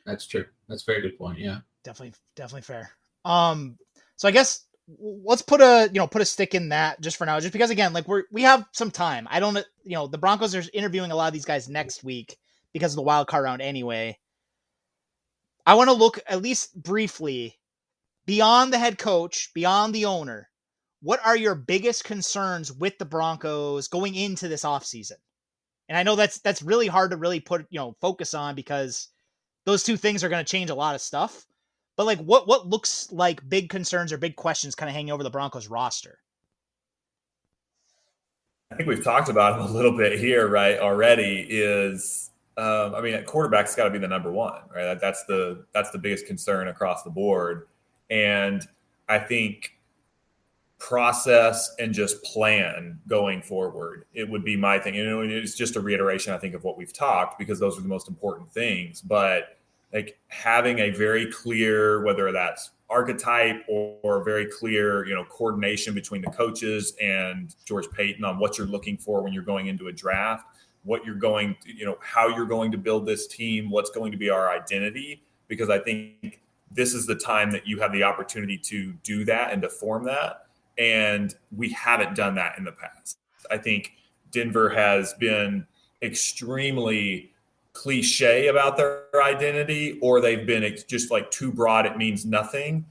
[0.05, 0.45] That's true.
[0.67, 1.39] That's a very good point.
[1.39, 2.91] Yeah, definitely, definitely fair.
[3.23, 3.77] Um,
[4.17, 4.65] so I guess
[4.99, 7.69] let's put a you know put a stick in that just for now, just because
[7.69, 9.27] again, like we're we have some time.
[9.31, 12.37] I don't, you know, the Broncos are interviewing a lot of these guys next week
[12.73, 14.17] because of the wild card round anyway.
[15.65, 17.57] I want to look at least briefly
[18.25, 20.49] beyond the head coach, beyond the owner.
[21.01, 25.17] What are your biggest concerns with the Broncos going into this offseason?
[25.87, 29.09] And I know that's that's really hard to really put, you know, focus on because
[29.65, 31.45] those two things are going to change a lot of stuff.
[31.95, 35.23] But like what what looks like big concerns or big questions kind of hanging over
[35.23, 36.19] the Broncos roster?
[38.71, 40.79] I think we've talked about a little bit here, right?
[40.79, 44.99] Already is, um, I mean, at quarterback's got to be the number one, right?
[44.99, 47.67] That's the that's the biggest concern across the board,
[48.09, 48.65] and
[49.09, 49.75] I think
[50.77, 54.05] process and just plan going forward.
[54.13, 54.97] It would be my thing.
[54.97, 57.87] And it's just a reiteration, I think, of what we've talked because those are the
[57.87, 59.01] most important things.
[59.01, 59.57] But
[59.93, 65.93] like having a very clear, whether that's archetype or, or very clear, you know, coordination
[65.93, 69.87] between the coaches and George Paton on what you're looking for when you're going into
[69.87, 70.45] a draft,
[70.85, 74.11] what you're going, to, you know, how you're going to build this team, what's going
[74.11, 75.21] to be our identity.
[75.47, 76.41] Because I think
[76.71, 80.05] this is the time that you have the opportunity to do that and to form
[80.05, 80.45] that
[80.77, 83.17] and we haven't done that in the past.
[83.49, 83.93] I think
[84.31, 85.65] Denver has been
[86.01, 87.31] extremely
[87.73, 92.85] cliche about their identity, or they've been just like too broad, it means nothing.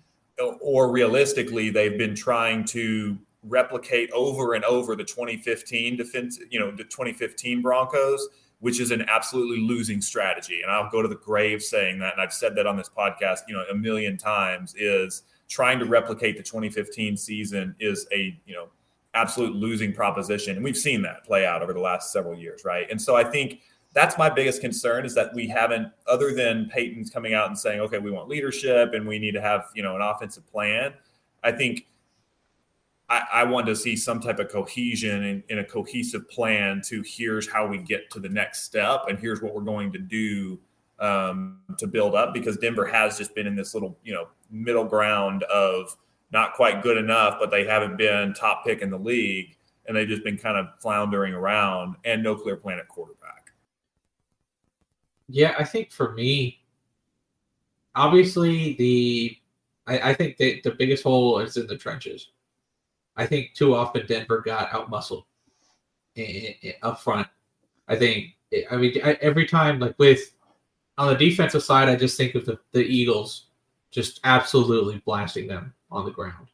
[0.61, 3.17] Or realistically, they've been trying to
[3.47, 8.29] replicate over and over the 2015 defense, you know, the 2015 Broncos,
[8.61, 10.63] which is an absolutely losing strategy.
[10.63, 13.41] And I'll go to the grave saying that, and I've said that on this podcast,
[13.49, 18.55] you know, a million times is trying to replicate the 2015 season is a you
[18.55, 18.69] know
[19.15, 22.91] absolute losing proposition and we've seen that play out over the last several years right
[22.91, 23.61] and so i think
[23.93, 27.81] that's my biggest concern is that we haven't other than Paton's coming out and saying
[27.81, 30.93] okay we want leadership and we need to have you know an offensive plan
[31.45, 31.87] i think
[33.09, 37.03] i, I want to see some type of cohesion in, in a cohesive plan to
[37.07, 40.59] here's how we get to the next step and here's what we're going to do
[41.01, 44.85] um, to build up because Denver has just been in this little, you know, middle
[44.85, 45.97] ground of
[46.33, 49.57] not quite good enough, but they haven't been top pick in the league,
[49.87, 53.53] and they've just been kind of floundering around and no clear plan at quarterback.
[55.29, 56.63] Yeah, I think for me,
[57.95, 59.39] obviously the
[59.87, 62.31] I, I think the biggest hole is in the trenches.
[63.17, 65.25] I think too often Denver got outmuscled
[66.83, 67.27] up front.
[67.89, 68.37] I think
[68.71, 70.35] I mean every time like with
[70.97, 73.47] on the defensive side, I just think of the, the Eagles
[73.91, 76.49] just absolutely blasting them on the ground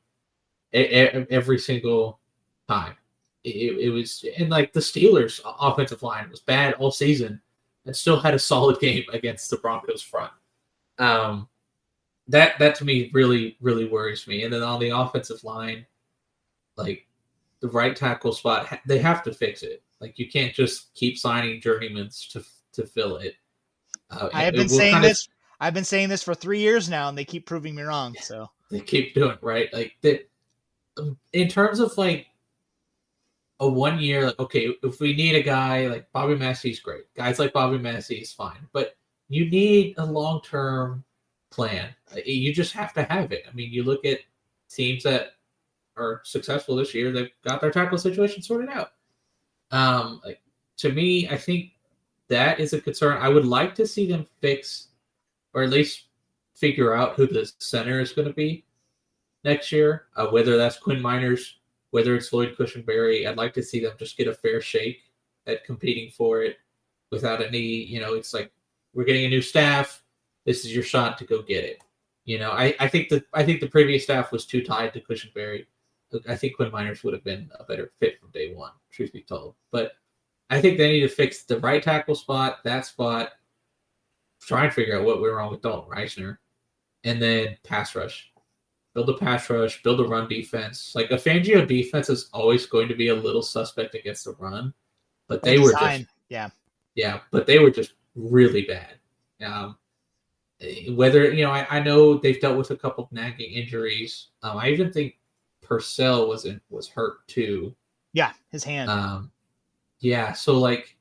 [0.72, 2.20] every single
[2.68, 2.94] time.
[3.42, 7.40] It, it, was and like the Steelers' offensive line was bad all season
[7.86, 10.32] and still had a solid game against the Broncos front.
[10.98, 11.48] Um,
[12.28, 14.44] that that to me really really worries me.
[14.44, 15.86] And then on the offensive line,
[16.80, 17.06] like
[17.60, 19.82] the right tackle spot, they have to fix it.
[20.00, 23.34] Like you can't just keep signing journeymans to to fill it.
[24.10, 25.26] Uh, I have been saying this.
[25.26, 28.16] Of, I've been saying this for three years now, and they keep proving me wrong.
[28.20, 29.72] So they keep doing right.
[29.72, 30.28] Like that.
[30.98, 32.26] Um, in terms of like
[33.60, 37.12] a one year, like okay, if we need a guy like Bobby Massie's great.
[37.14, 38.96] Guys like Bobby Massie is fine, but
[39.28, 41.04] you need a long term
[41.50, 41.90] plan.
[42.24, 43.44] You just have to have it.
[43.48, 44.20] I mean, you look at
[44.70, 45.32] teams that
[46.00, 48.92] are successful this year; they've got their tackle situation sorted out.
[49.70, 50.40] Um, like
[50.78, 51.72] to me, I think
[52.28, 53.18] that is a concern.
[53.20, 54.88] I would like to see them fix,
[55.52, 56.04] or at least
[56.54, 58.64] figure out who the center is going to be
[59.44, 60.06] next year.
[60.16, 61.54] Uh, whether that's Quinn Meinerz,
[61.90, 65.02] whether it's Lloyd Cushenberry, I'd like to see them just get a fair shake
[65.46, 66.56] at competing for it
[67.10, 67.58] without any.
[67.58, 68.52] You know, it's like
[68.94, 70.02] we're getting a new staff.
[70.46, 71.78] This is your shot to go get it.
[72.24, 75.00] You know, I, I think the I think the previous staff was too tied to
[75.00, 75.66] Cushenberry.
[76.28, 79.22] I think Quinn Meinerz would have been a better fit from day one, truth be
[79.22, 79.54] told.
[79.70, 79.92] But
[80.50, 83.30] I think they need to fix the right tackle spot, that spot,
[84.40, 86.38] try and figure out what went wrong with Dalton Risner,
[87.04, 88.32] and then pass rush.
[88.94, 90.92] Build a pass rush, build a run defense.
[90.96, 94.74] Like a Fangio defense is always going to be a little suspect against the run,
[95.28, 96.50] but they were just yeah,
[96.96, 98.96] yeah, but they were just really bad.
[99.44, 99.76] Um,
[100.90, 104.28] whether you know, I, I know they've dealt with a couple of nagging injuries.
[104.42, 105.19] Um, I even think
[105.70, 107.74] Purcell was in, was hurt too.
[108.12, 108.90] Yeah, his hand.
[108.90, 109.30] Um,
[110.00, 110.96] yeah, so like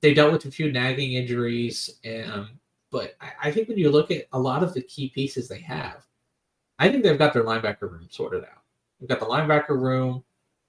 [0.00, 2.48] they dealt with a few nagging injuries, and
[2.90, 5.60] but I, I think when you look at a lot of the key pieces they
[5.60, 6.04] have,
[6.80, 8.62] I think they've got their linebacker room sorted out.
[8.98, 10.24] They've got the linebacker room.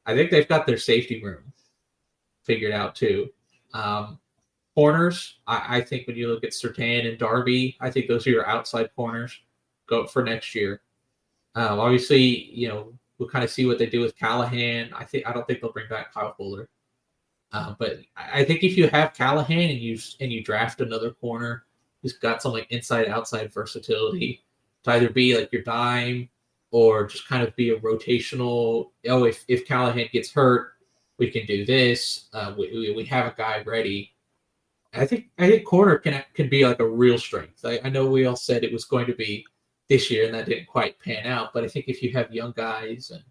[0.05, 1.51] I think they've got their safety room
[2.43, 3.29] figured out too.
[3.73, 4.19] Um,
[4.75, 8.31] corners, I, I, think when you look at Surtain and Darby, I think those are
[8.31, 9.39] your outside corners.
[9.87, 10.81] Go for next year.
[11.53, 14.91] Um, obviously, you know we'll kind of see what they do with Callahan.
[14.93, 16.69] I think I don't think they'll bring back Kyle Fuller.
[17.51, 21.65] Uh, but I think if you have Callahan and you and you draft another corner
[22.01, 24.43] who's got some like inside outside versatility
[24.83, 26.29] to either be like your dime
[26.71, 28.91] or just kind of be a rotational.
[29.07, 30.73] Oh, if if Callahan gets hurt,
[31.17, 32.29] we can do this.
[32.33, 34.13] Uh, we, we have a guy ready.
[34.93, 37.65] I think I think corner can can be like a real strength.
[37.65, 39.45] I, I know we all said it was going to be
[39.89, 41.53] this year, and that didn't quite pan out.
[41.53, 43.23] But I think if you have young guys and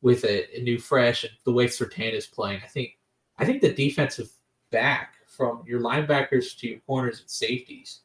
[0.00, 2.98] with a, a new fresh and the way Surtain is playing, I think
[3.38, 4.30] I think the defensive
[4.70, 8.00] back from your linebackers to your corners and safeties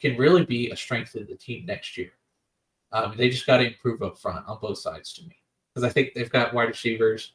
[0.00, 2.10] can really be a strength of the team next year.
[2.92, 5.36] Um, they just got to improve up front on both sides to me
[5.72, 7.32] because I think they've got wide receivers.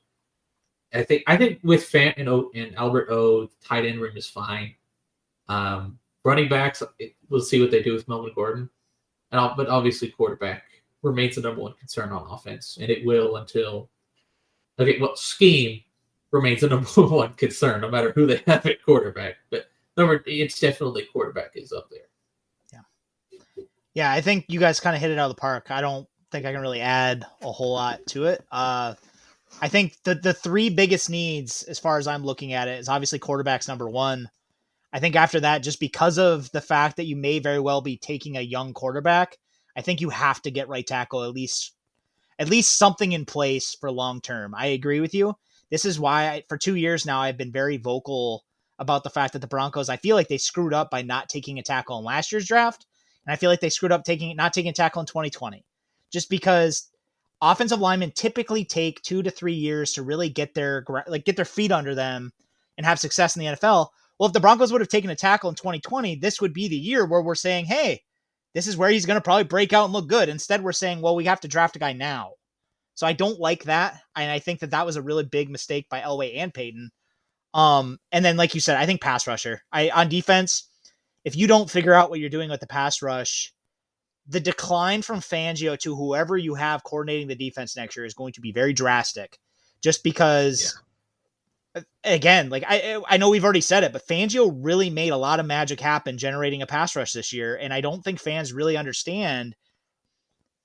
[0.94, 4.28] I think I think with Fant and, o, and Albert O, tight end room is
[4.28, 4.76] fine.
[5.50, 8.70] Um, running backs, it, we'll see what they do with Melvin Gordon,
[9.32, 10.64] and but obviously quarterback
[11.04, 13.90] remains the number one concern on offense, and it will until
[14.80, 15.00] okay.
[15.00, 15.82] Well, scheme
[16.32, 19.36] remains the number one concern, no matter who they have at quarterback.
[19.50, 22.08] But number, it's definitely quarterback is up there.
[22.74, 23.64] Yeah,
[23.94, 24.12] yeah.
[24.12, 25.72] I think you guys kind of hit it out of the park.
[25.72, 28.44] I don't think I can really add a whole lot to it.
[28.52, 28.96] Uh,
[29.62, 32.90] I think the the three biggest needs, as far as I'm looking at it, is
[32.90, 34.30] obviously quarterbacks number one.
[34.94, 37.98] I think after that, just because of the fact that you may very well be
[37.98, 39.38] taking a young quarterback,
[39.76, 41.74] I think you have to get right tackle at least
[42.40, 44.54] at least something in place for long term.
[44.56, 45.36] I agree with you.
[45.72, 48.44] This is why I, for two years now I've been very vocal
[48.80, 51.60] about the fact that the Broncos I feel like they screwed up by not taking
[51.60, 52.86] a tackle in last year's draft,
[53.26, 55.66] and I feel like they screwed up taking not taking a tackle in 2020,
[56.12, 56.90] just because
[57.42, 61.46] offensive linemen typically take two to three years to really get their like get their
[61.46, 62.32] feet under them
[62.78, 63.90] and have success in the NFL.
[64.20, 66.76] Well, if the Broncos would have taken a tackle in 2020, this would be the
[66.76, 68.02] year where we're saying, hey,
[68.54, 70.30] this is where he's going to probably break out and look good.
[70.30, 72.32] Instead, we're saying, well, we have to draft a guy now.
[72.96, 75.88] So I don't like that, and I think that that was a really big mistake
[75.88, 76.90] by Elway and Paton.
[77.54, 79.62] Um, and then, like you said, I think pass rusher.
[79.72, 80.68] I on defense,
[81.24, 83.54] if you don't figure out what you're doing with the pass rush,
[84.28, 88.34] the decline from Fangio to whoever you have coordinating the defense next year is going
[88.34, 89.38] to be very drastic.
[89.84, 90.82] Just because.
[92.04, 95.40] Again, like I I know we've already said it, but Fangio really made a lot
[95.40, 98.78] of magic happen generating a pass rush this year, and I don't think fans really
[98.78, 99.56] understand.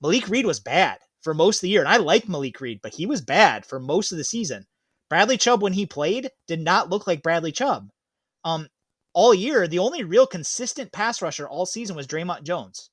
[0.01, 1.81] Malik Reed was bad for most of the year.
[1.81, 4.67] And I like Malik Reed, but he was bad for most of the season.
[5.09, 7.89] Bradley Chubb, when he played, did not look like Bradley Chubb.
[8.45, 8.69] Um,
[9.15, 12.91] all year, the only real consistent pass rusher all season was Dre'Mont Jones.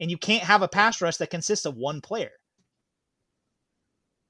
[0.00, 2.32] And you can't have a pass rush that consists of one player.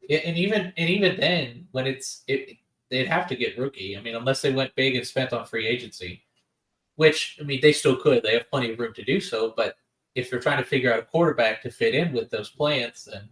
[0.08, 2.56] Yeah, and even and even then, when it's it,
[2.90, 3.96] they'd have to get rookie.
[3.96, 6.22] I mean, unless they went big and spent on free agency,
[6.96, 8.22] which I mean they still could.
[8.22, 9.76] They have plenty of room to do so, but
[10.14, 13.28] if they're trying to figure out a quarterback to fit in with those plans, then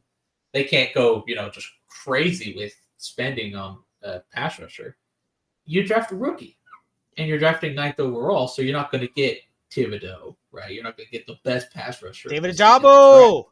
[0.52, 4.96] they can't go, you know, just crazy with spending on a pass rusher.
[5.64, 6.58] You draft a rookie,
[7.16, 9.38] and you're drafting ninth overall, so you're not going to get
[9.70, 10.70] Thibodeaux, right?
[10.70, 12.28] You're not going to get the best pass rusher.
[12.28, 13.46] David Ojabo.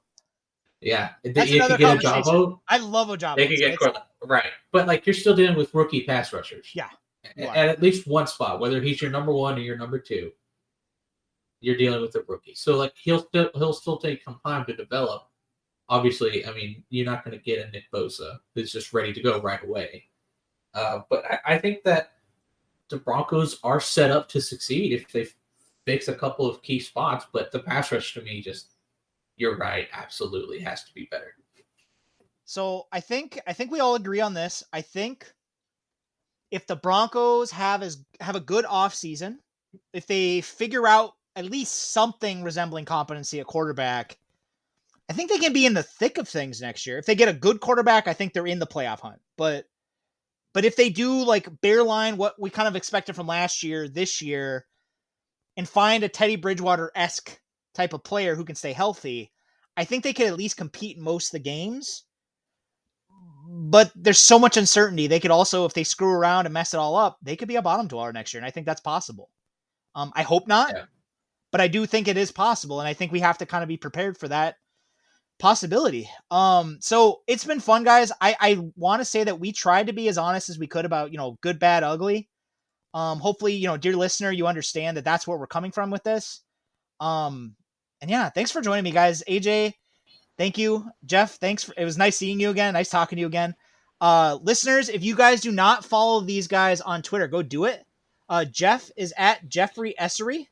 [0.83, 2.61] Yeah, That's you could get Ojabo.
[2.69, 3.37] I love Ojabo.
[3.37, 3.79] They could get
[4.25, 6.71] right, but like you're still dealing with rookie pass rushers.
[6.75, 6.89] Yeah,
[7.37, 10.33] at, at least one spot, whether he's your number one or your number two
[11.63, 12.55] you're dealing with a rookie.
[12.55, 15.29] So like he'll still he'll still take some time to develop.
[15.89, 19.23] Obviously, I mean you're not going to get a Nick Bosa who's just ready to
[19.23, 20.05] go right away.
[20.75, 22.13] Uh, but I, I, think that
[22.89, 25.27] the Broncos are set up to succeed if they
[25.85, 27.27] fix a couple of key spots.
[27.31, 28.69] But the pass rush to me, just
[29.43, 31.35] you're right, absolutely has to be better.
[32.44, 34.62] So I think I think we all agree on this.
[34.73, 35.27] I think
[36.52, 39.40] if the Broncos have as have a good off season,
[39.93, 44.16] if they figure out at least something resembling competency at quarterback,
[45.10, 46.98] I think they can be in the thick of things next year.
[46.98, 49.20] If they get a good quarterback, I think they're in the playoff hunt.
[49.36, 49.64] But
[50.55, 53.89] but if they do like bear line what we kind of expected from last year,
[53.89, 54.66] this year,
[55.56, 57.40] and find a Teddy Bridgewater esque
[57.74, 59.32] type of player who can stay healthy,
[59.77, 62.05] I think they could at least compete in most of the games.
[63.49, 65.07] But there's so much uncertainty.
[65.07, 67.57] They could also, if they screw around and mess it all up, they could be
[67.57, 69.31] a bottom dweller next year, and I think that's possible.
[69.94, 70.73] Um, I hope not.
[70.74, 70.85] Yeah
[71.53, 73.69] but I do think it is possible, and I think we have to kind of
[73.69, 74.57] be prepared for that
[75.39, 76.09] possibility.
[76.31, 78.11] Um, so it's been fun, guys.
[78.20, 80.86] I I want to say that we tried to be as honest as we could
[80.86, 82.28] about you know good, bad, ugly.
[82.94, 86.03] Um, hopefully, you know, dear listener, you understand that that's where we're coming from with
[86.03, 86.40] this.
[87.01, 87.55] Um,
[88.03, 89.23] and yeah, thanks for joining me, guys.
[89.29, 89.74] AJ,
[90.37, 90.91] thank you.
[91.07, 91.65] Jeff, thanks.
[91.65, 92.74] For, it was nice seeing you again.
[92.74, 93.55] Nice talking to you again.
[94.01, 97.87] Uh, listeners, if you guys do not follow these guys on Twitter, go do it.
[98.29, 100.49] Uh, Jeff is at Jeffrey Essery.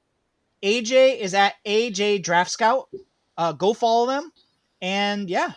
[0.62, 2.88] AJ is at AJ Draft Scout.
[3.36, 4.30] Uh, go follow them.
[4.80, 5.52] And yeah,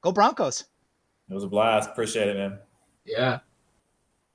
[0.00, 0.64] go Broncos.
[1.30, 1.90] It was a blast.
[1.90, 2.58] Appreciate it, man.
[3.04, 3.38] Yeah.